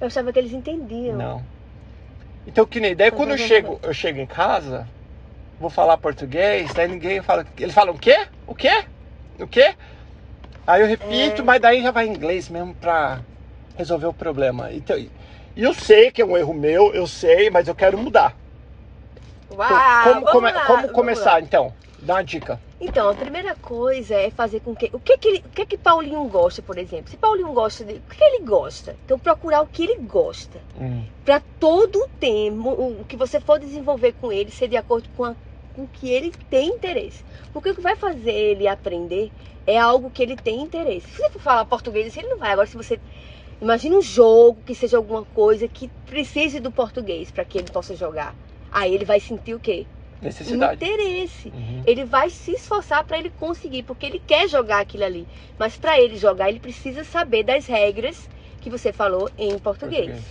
[0.00, 1.16] Eu achava que eles entendiam.
[1.16, 1.42] Não.
[2.46, 4.88] Então, que nem Mas quando eu chego, eu chego em casa,
[5.60, 7.46] vou falar português, daí ninguém fala.
[7.56, 8.26] Eles falam o quê?
[8.46, 8.84] O quê?
[9.38, 9.74] O quê?
[10.66, 11.44] Aí eu repito, É.
[11.44, 13.20] mas daí já vai em inglês mesmo pra
[13.76, 14.72] resolver o problema.
[14.72, 14.96] Então,
[15.56, 18.36] e eu sei que é um erro meu, eu sei, mas eu quero mudar.
[19.50, 19.68] Uau,
[20.00, 21.40] Então, como, come- lá, como começar, lá.
[21.40, 21.72] então?
[22.00, 22.60] Dá uma dica.
[22.80, 24.90] Então, a primeira coisa é fazer com que.
[24.92, 27.10] O que que, ele, o que que Paulinho gosta, por exemplo?
[27.10, 27.94] Se Paulinho gosta de.
[27.94, 28.96] O que ele gosta?
[29.04, 30.60] Então, procurar o que ele gosta.
[31.24, 35.08] Pra todo o tema, o o que você for desenvolver com ele, ser de acordo
[35.16, 35.36] com, a-
[35.72, 37.22] com o que ele tem interesse.
[37.52, 39.32] Porque o que vai fazer ele aprender
[39.66, 41.08] é algo que ele tem interesse.
[41.08, 42.50] Se você for falar português, ele não vai.
[42.52, 43.00] Agora, se você.
[43.64, 47.96] Imagina um jogo que seja alguma coisa que precise do português para que ele possa
[47.96, 48.34] jogar.
[48.70, 49.86] Aí ele vai sentir o quê?
[50.20, 50.84] Necessidade.
[50.84, 51.48] Interesse.
[51.48, 51.82] Uhum.
[51.86, 55.26] Ele vai se esforçar para ele conseguir, porque ele quer jogar aquilo ali.
[55.58, 58.28] Mas para ele jogar, ele precisa saber das regras
[58.60, 60.22] que você falou em português.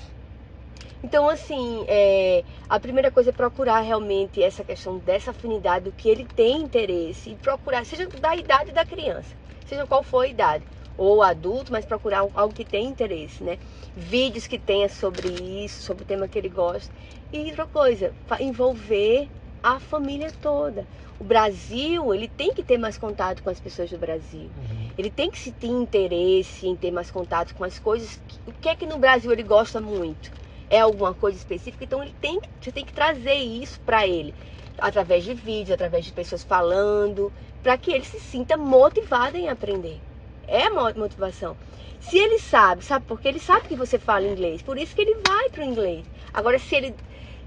[1.03, 6.07] Então, assim, é, a primeira coisa é procurar realmente essa questão dessa afinidade, do que
[6.07, 10.63] ele tem interesse, e procurar, seja da idade da criança, seja qual for a idade,
[10.97, 13.57] ou adulto, mas procurar algo que tem interesse, né?
[13.95, 15.27] Vídeos que tenha sobre
[15.63, 16.93] isso, sobre o tema que ele gosta.
[17.31, 19.29] E outra coisa, envolver
[19.61, 20.87] a família toda.
[21.17, 24.51] O Brasil, ele tem que ter mais contato com as pessoas do Brasil.
[24.57, 24.91] Uhum.
[24.97, 28.21] Ele tem que se ter interesse em ter mais contato com as coisas.
[28.45, 30.31] O que é que no Brasil ele gosta muito?
[30.69, 31.83] É alguma coisa específica?
[31.85, 34.35] Então ele tem, que- você tem que trazer isso para ele
[34.77, 37.31] através de vídeos, através de pessoas falando,
[37.61, 40.01] para que ele se sinta motivado em aprender.
[40.47, 41.55] É mo- motivação.
[41.99, 45.15] Se ele sabe, sabe porque ele sabe que você fala inglês, por isso que ele
[45.25, 46.05] vai pro inglês.
[46.33, 46.95] Agora se ele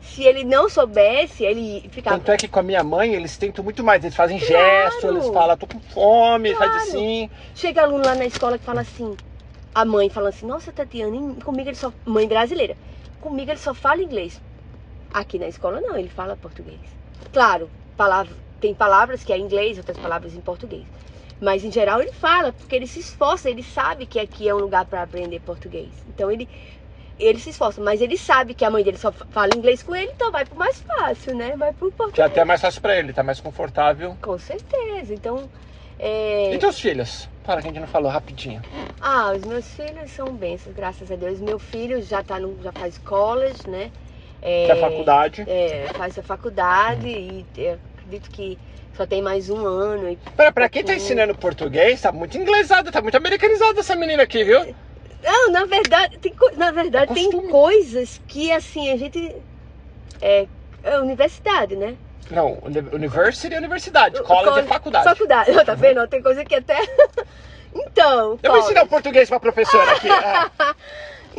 [0.01, 3.65] se ele não soubesse, ele ficava Tanto é que com a minha mãe, eles tentam
[3.65, 4.05] muito mais.
[4.05, 4.53] Eles fazem Claro.
[4.55, 6.87] gestos, eles falam, tô com fome, faz Claro.
[6.89, 7.31] assim.
[7.55, 9.17] Chega aluno lá na escola que fala assim,
[9.75, 11.93] a mãe fala assim, nossa Tatiana, comigo ele só.
[12.05, 12.77] Mãe brasileira,
[13.21, 14.41] comigo ele só fala inglês.
[15.13, 16.79] Aqui na escola não, ele fala português.
[17.33, 20.85] Claro, palavra, tem palavras que é em inglês, outras palavras em português.
[21.41, 24.59] Mas em geral ele fala, porque ele se esforça, ele sabe que aqui é um
[24.59, 25.91] lugar para aprender português.
[26.09, 26.49] Então ele,
[27.19, 29.95] ele se esforça, mas ele sabe que a mãe dele só fa- fala inglês com
[29.95, 31.55] ele, então vai pro mais fácil, né?
[31.57, 32.27] Vai pro Que é português.
[32.27, 34.17] até mais fácil pra ele, tá mais confortável.
[34.23, 35.13] Com certeza.
[35.13, 35.49] Então.
[35.99, 36.53] É...
[36.55, 37.29] E teus filhos?
[37.43, 38.61] Para que a gente não falou rapidinho.
[39.01, 41.41] Ah, os meus filhos são bênçãos, graças a Deus.
[41.41, 43.91] Meu filho já tá no, já faz college, né?
[44.43, 45.45] É, Que é faculdade.
[45.47, 48.59] é, faz a faculdade e eu acredito que
[48.97, 50.11] só tem mais um ano.
[50.11, 50.17] E...
[50.37, 54.43] Pra, pra quem tá ensinando português, tá muito inglesada, tá muito americanizada essa menina aqui,
[54.43, 54.75] viu?
[55.23, 59.35] Não, na verdade, tem, na verdade, É tem coisas que assim, a gente.
[60.21, 60.47] É,
[60.83, 61.97] é universidade, né?
[62.31, 65.05] Não, uni- university é universidade, college é faculdade.
[65.05, 66.07] Faculdade, tá vendo?
[66.09, 66.77] Tem coisa que até.
[67.75, 68.39] então.
[68.43, 70.09] Eu vou ensinar o português pra professora aqui.
[70.09, 70.75] é.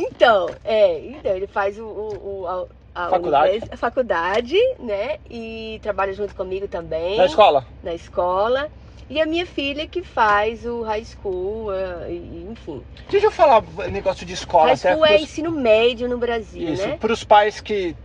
[0.00, 2.68] Então, é, então ele faz o, o- o-
[3.06, 3.62] a, Faculdade.
[3.70, 5.16] a faculdade, né?
[5.30, 7.64] E trabalha junto comigo também Na escola?
[7.82, 8.68] na escola.
[9.08, 12.12] E a minha filha que faz o high school, eh,
[12.50, 12.82] enfim.
[13.08, 14.66] Deixa eu falar negócio de escola.
[14.66, 16.96] high school é pros- ensino médio no Brasil, Isso, né?
[17.00, 17.96] para os pais que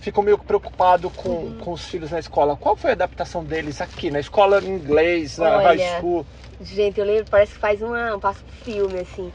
[0.00, 1.58] ficam meio preocupados com, Uhum.
[1.60, 2.56] com os filhos na escola.
[2.56, 6.26] Qual foi a adaptação deles aqui, na escola em inglês, na Olha, high school?
[6.60, 9.32] Gente, eu lembro, parece que faz uma, um passo filme, assim.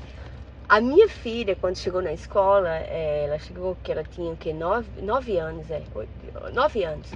[0.69, 4.51] A minha filha, quando chegou na escola, eh, ela chegou que ela tinha o quê?
[4.53, 5.81] Nove, nove anos, é.
[5.95, 7.09] oito- Nove anos.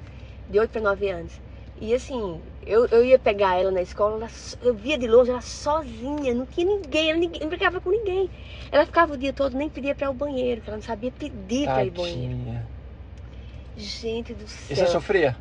[0.49, 1.34] De oito para nove anos.
[1.78, 4.30] E assim, eu, eu ia pegar ela na escola, ela
[4.62, 8.30] eu via de longe ela sozinha, não tinha ninguém, ela ninguém, não brincava com ninguém.
[8.72, 11.12] Ela ficava o dia todo, nem pedia para ir ao banheiro, porque ela não sabia
[11.12, 12.36] pedir para ir ao banheiro.
[13.76, 14.76] Gente do E céu.
[14.76, 15.38] você sofria?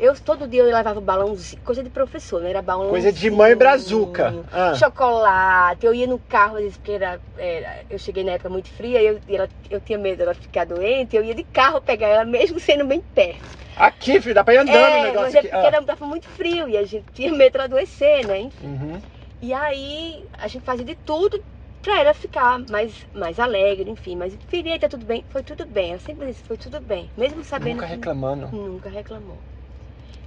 [0.00, 2.88] Eu todo dia eu levava balãozinho, coisa de professor, não era balão.
[2.88, 4.32] Coisa de mãe brazuca.
[4.50, 4.74] Ah.
[4.74, 8.68] Chocolate, eu ia no carro, às vezes, porque era, era- eu cheguei na época muito
[8.70, 12.08] fria, e eu, ela, eu tinha medo dela ficar doente, eu ia de carro pegar
[12.08, 13.42] ela, mesmo sendo bem perto.
[13.76, 15.48] Aqui, filho, dá pra ir andando o é, negócio mas é aqui.
[15.48, 15.68] porque Ah.
[15.68, 18.40] era, tava muito frio e a gente tinha medo dela adoecer, né?
[18.40, 18.66] Enfim.
[18.66, 19.02] Uhum.
[19.42, 21.42] E aí a gente fazia de tudo
[21.82, 24.16] pra ela ficar mais, mais alegre, enfim.
[24.16, 25.24] Mas, filha, tá tudo bem?
[25.30, 25.90] Foi tudo bem.
[25.90, 27.10] Ela sempre disse, foi tudo bem.
[27.16, 27.74] Mesmo sabendo.
[27.76, 28.48] Nunca que- reclamando.
[28.52, 29.38] Nunca reclamou.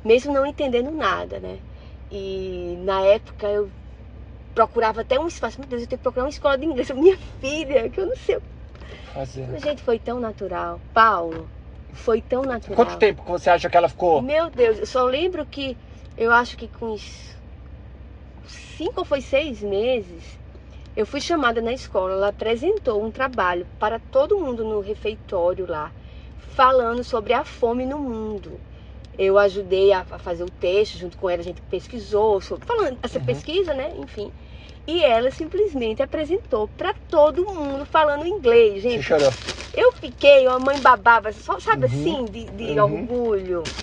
[0.03, 1.59] Mesmo não entendendo nada, né?
[2.11, 3.71] E na época eu
[4.53, 5.59] procurava até um espaço.
[5.59, 8.15] Meu Deus, eu tenho que procurar uma escola de inglês minha filha, que eu não
[8.15, 8.39] sei.
[9.13, 9.59] Fazer.
[9.59, 10.79] Gente, foi tão natural.
[10.93, 11.49] Paulo,
[11.93, 12.75] foi tão natural.
[12.75, 14.21] Quanto tempo que você acha que ela ficou?
[14.21, 15.77] Meu Deus, eu só lembro que
[16.17, 17.35] eu acho que com uns
[18.47, 20.39] cinco ou foi seis meses,
[20.95, 22.13] eu fui chamada na escola.
[22.13, 25.91] Ela apresentou um trabalho para todo mundo no refeitório lá,
[26.37, 28.59] falando sobre a fome no mundo.
[29.17, 33.19] Eu ajudei a, fazer o texto junto com ela, a gente pesquisou sobre, falando essa
[33.19, 33.25] Uhum.
[33.25, 33.93] pesquisa, né?
[33.97, 34.31] Enfim.
[34.87, 39.03] E ela simplesmente apresentou para todo mundo falando inglês, Você gente.
[39.03, 39.31] chorou.
[39.73, 41.91] Eu fiquei, a mãe babava, só, sabe Uhum.
[41.91, 42.79] assim, de, de Uhum.
[42.79, 43.73] orgulho.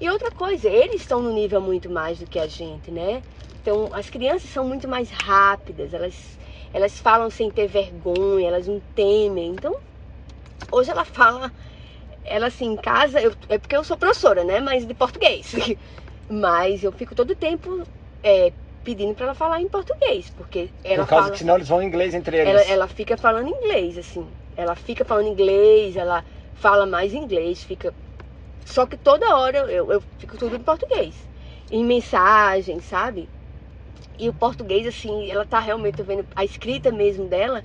[0.00, 3.24] E outra coisa, eles estão no nível muito mais do que a gente, né?
[3.60, 6.38] Então, as crianças são muito mais rápidas, elas,
[6.72, 9.50] elas falam sem ter vergonha, elas não temem.
[9.54, 9.74] Então,
[10.72, 11.52] hoje ela fala,
[12.28, 14.60] ela assim, em casa, eu- é porque eu sou professora, né?
[14.60, 15.52] Mas de português.
[16.28, 17.86] Mas eu fico todo tempo
[18.22, 18.52] é,
[18.84, 21.32] pedindo para ela falar em português, porque ela Por causa fala...
[21.32, 22.50] que senão eles vão em inglês entre eles.
[22.50, 24.34] Ela, ela fica falando inglês, assim.
[24.56, 26.24] Ela fica falando inglês, ela
[26.54, 27.94] fala mais inglês, fica.
[28.64, 31.28] Só que toda hora eu, eu fico tudo em português.
[31.70, 33.30] Em mensagem, sabe?
[34.18, 37.64] E o português, assim, ela tá realmente, vendo, a escrita mesmo dela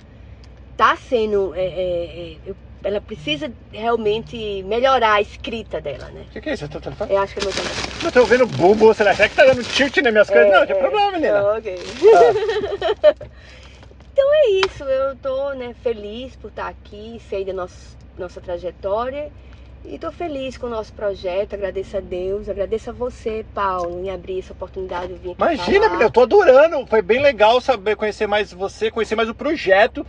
[0.76, 1.54] tá sendo.
[1.54, 6.26] é, é, é, eu- ela precisa realmente melhorar a escrita dela, né?
[6.28, 6.64] O que, que é isso?
[6.64, 7.12] Eu tô telefone?
[7.12, 8.04] Eu acho que é meu telefone.
[8.04, 10.52] Eu tô ouvindo bumbo, você acha que tá dando tilt nas minhas coisas?
[10.52, 10.78] É, não, tem é.
[10.78, 11.38] problema, menina.
[11.38, 11.74] Ah, ok.
[14.12, 19.32] então é isso, eu tô né, feliz por estar aqui, sei da nossa, nossa trajetória
[19.84, 24.10] e tô feliz com o nosso projeto, agradeço a Deus, agradeço a você, Paulo, em
[24.10, 25.88] abrir essa oportunidade de vir aqui Imagina, falar.
[25.88, 26.86] menina, eu tô adorando.
[26.86, 30.06] Foi bem legal saber conhecer mais você, conhecer mais o projeto.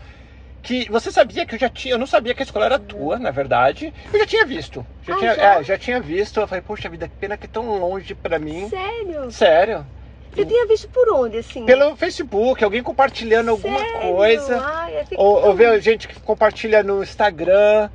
[0.65, 3.19] Que você sabia que eu já tinha, eu não sabia que a escola era tua,
[3.19, 3.93] na verdade.
[4.11, 4.83] Eu já tinha visto.
[5.03, 5.43] Já Ah, tinha, já?
[5.59, 6.39] É, já tinha visto.
[6.39, 8.67] Eu falei, poxa vida, que pena que é tão longe pra mim.
[8.67, 9.31] Sério?
[9.31, 9.85] Sério.
[10.33, 11.67] Você tinha visto por onde, assim?
[11.67, 14.09] Pelo Facebook, alguém compartilhando alguma Sério?
[14.15, 14.59] coisa.
[14.65, 17.91] Ai, eu fico Ou, ou ver gente que compartilha no Instagram,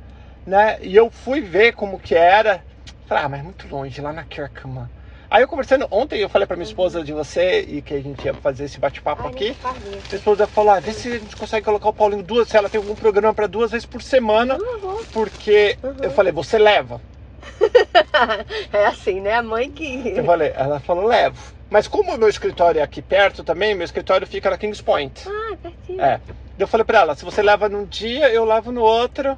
[0.47, 0.77] né?
[0.81, 2.63] E eu fui ver como que era.
[3.05, 4.89] Falei, ah, mas é muito longe, lá na Kirkman.
[5.31, 8.25] Aí eu conversando, ontem eu falei pra minha esposa de você e que a gente
[8.25, 9.55] ia fazer esse bate-papo aqui.
[9.85, 12.67] Minha esposa falou, ah, vê se a gente consegue colocar o Paulinho duas, se ela
[12.67, 15.05] tem algum programa pra duas vezes por semana, vou.
[15.13, 15.95] porque Uhum.
[16.01, 16.99] eu falei, você leva?
[18.73, 19.35] é assim, né?
[19.35, 20.09] A mãe que.
[20.17, 21.41] Eu falei, ela falou, levo.
[21.69, 25.23] Mas como o meu escritório é aqui perto também, meu escritório fica na Kings Point.
[25.29, 26.01] Ah, pertinho.
[26.01, 26.19] É.
[26.59, 29.37] Eu falei pra ela, se você leva num dia, eu levo no outro.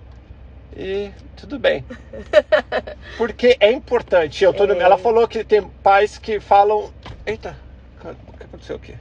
[0.76, 1.86] E tudo bem.
[3.18, 4.44] Porque é importante.
[4.44, 4.78] Eu tô É.
[4.80, 6.92] Ela falou que tem pais que falam.
[7.26, 7.58] Eita,
[8.04, 8.96] o que aconteceu aqui?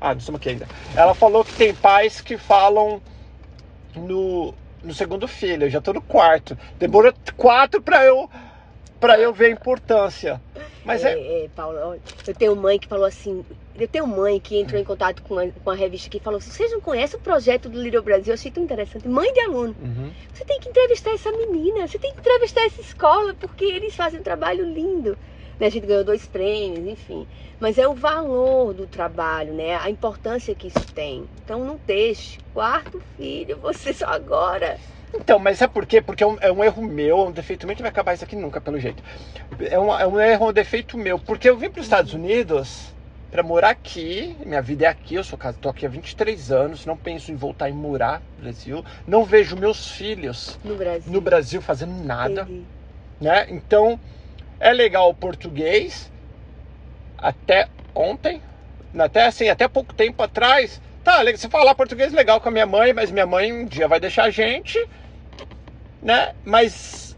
[0.00, 0.66] Ah, não estamos aqui ainda.
[0.96, 3.02] Ela falou que tem pais que falam
[3.94, 5.66] no, no segundo filho.
[5.66, 6.56] Eu já tô no quarto.
[6.78, 8.30] Demorou quatro pra eu
[9.00, 10.40] para eu ver a importância.
[10.84, 11.78] Mas é, é, é, Paulo,
[12.26, 13.44] eu tenho mãe que falou assim.
[13.78, 16.50] Eu tenho mãe que entrou em contato com a, com a revista que falou assim:
[16.50, 18.32] vocês não conhecem o projeto do Little Brasil?
[18.32, 19.08] Eu achei tão interessante.
[19.08, 20.10] Mãe de aluno, Uhum.
[20.32, 24.20] você tem que entrevistar essa menina, você tem que entrevistar essa escola, porque eles fazem
[24.20, 25.16] um trabalho lindo.
[25.58, 27.26] Né, A gente ganhou dois prêmios, enfim.
[27.60, 29.76] Mas é o valor do trabalho, né?
[29.76, 31.24] A importância que isso tem.
[31.44, 32.38] Então não deixe.
[32.54, 34.78] Quarto filho, você só agora.
[35.14, 36.00] Então, mas sabe por quê?
[36.00, 38.24] Porque é um, é um erro meu, é um defeito meu, que vai acabar isso
[38.24, 39.02] aqui nunca, pelo jeito.
[39.60, 41.18] É um, é um erro, um defeito meu.
[41.18, 42.94] Porque eu vim para os Estados Unidos
[43.30, 46.96] para morar aqui, minha vida é aqui, eu sou tô aqui há 23 anos, não
[46.96, 48.84] penso em voltar e morar no Brasil.
[49.06, 51.12] Não vejo meus filhos No Brasil.
[51.12, 52.64] no Brasil fazendo nada, Entendi.
[53.20, 53.46] né?
[53.48, 53.98] Então,
[54.58, 56.10] é legal o português,
[57.16, 58.42] até ontem,
[58.98, 60.80] até assim, até pouco tempo atrás.
[61.04, 64.00] Tá, você falar português legal com a minha mãe, mas minha mãe um dia vai
[64.00, 64.84] deixar a gente,
[66.02, 66.34] né?
[66.44, 67.16] Mas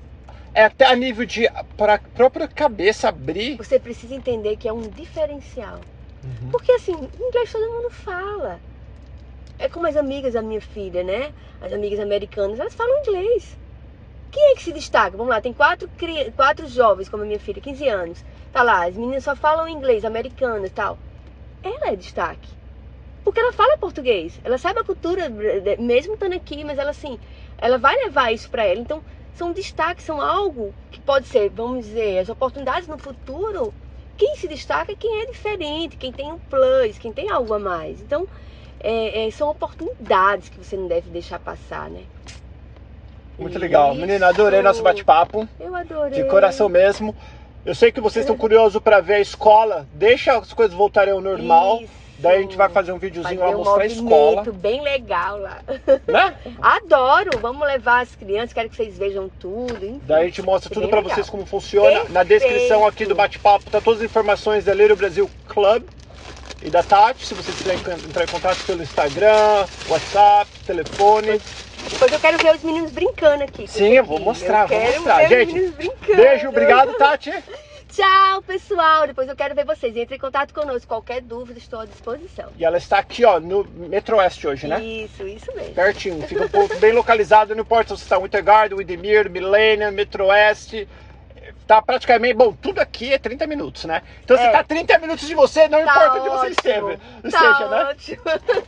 [0.54, 3.56] é até a nível de para a própria cabeça abrir.
[3.56, 5.80] Você precisa entender que é um diferencial.
[6.24, 6.50] Uhum.
[6.50, 8.60] Porque assim, inglês todo mundo fala.
[9.58, 11.32] É como as amigas da minha filha, né?
[11.60, 13.56] As amigas americanas, elas falam inglês.
[14.30, 15.16] Quem é que se destaca?
[15.16, 15.88] Vamos lá, tem quatro,
[16.34, 18.24] quatro jovens, como a minha filha, 15 anos.
[18.52, 20.98] Tá lá, as meninas só falam inglês, americanas e tal.
[21.62, 22.48] Ela é destaque.
[23.22, 24.40] Porque ela fala português.
[24.42, 27.18] Ela sabe a cultura, eh, mesmo estando aqui, mas ela assim,
[27.58, 28.80] ela vai levar isso pra ela.
[28.80, 29.02] Então,
[29.34, 33.72] são destaques, são algo que pode ser, vamos dizer, as oportunidades no futuro
[34.22, 37.58] quem se destaca é quem é diferente, quem tem um plus, quem tem algo a
[37.58, 38.00] mais.
[38.00, 38.28] Então,
[38.78, 42.02] é, é, são oportunidades que você não deve deixar passar, né?
[43.36, 43.90] Muito legal.
[43.90, 44.00] Isso.
[44.00, 45.48] Menina, adorei nosso bate-papo.
[45.58, 46.22] Eu adorei.
[46.22, 47.16] De coração mesmo.
[47.66, 49.88] Eu sei que vocês estão curiosos para ver a escola.
[49.92, 51.80] Deixa as coisas voltarem ao normal.
[51.82, 52.01] Isso.
[52.22, 54.44] Daí a gente vai fazer um videozinho lá, fazer um mostrar a escola.
[54.52, 55.58] bem legal lá.
[56.06, 56.36] Né?
[56.62, 57.36] Adoro!
[57.40, 59.84] Vamos levar as crianças, quero que vocês vejam tudo.
[59.84, 60.00] Enfim.
[60.04, 61.14] Daí a gente mostra tudo pra legal.
[61.14, 62.04] vocês como funciona.
[62.10, 65.82] Na descrição aqui do bate-papo tá todas as informações da Little Brasil Club
[66.62, 67.26] e da Tati.
[67.26, 71.40] Se você quiser entrar em contato pelo Instagram, WhatsApp, telefone.
[71.90, 73.66] Depois eu quero ver os meninos brincando aqui.
[73.66, 75.28] Sim, eu vou mostrar, eu vou mostrar.
[75.28, 75.74] Gente.
[76.14, 77.32] Beijo, obrigado, Tati.
[77.92, 79.06] Tchau, pessoal.
[79.06, 79.94] Depois eu quero ver vocês.
[79.96, 80.88] Entre em contato conosco.
[80.88, 82.48] Qualquer dúvida, estou à disposição.
[82.56, 84.82] E ela está aqui, ó, no Metro Oeste hoje, né?
[84.82, 85.74] Isso, isso mesmo.
[85.74, 89.92] Pertinho, fica um pouco bem localizado, não importa se você está em Wintergarden, Widemir, Millennium,
[89.92, 90.88] Metro Oeste.
[91.66, 94.02] Tá praticamente, bom, tudo aqui é 30 minutos, né?
[94.24, 94.50] Então É.
[94.50, 96.96] tá 30 minutos de você, não Tá importa onde você esteve.
[96.96, 97.84] Tá Esteja, né?
[97.84, 98.22] ótimo.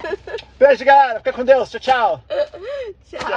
[0.58, 1.18] Beijo, galera.
[1.18, 1.70] Fica com Deus.
[1.70, 2.22] Tchau, tchau.
[3.08, 3.18] Tchau.
[3.20, 3.28] Tchau.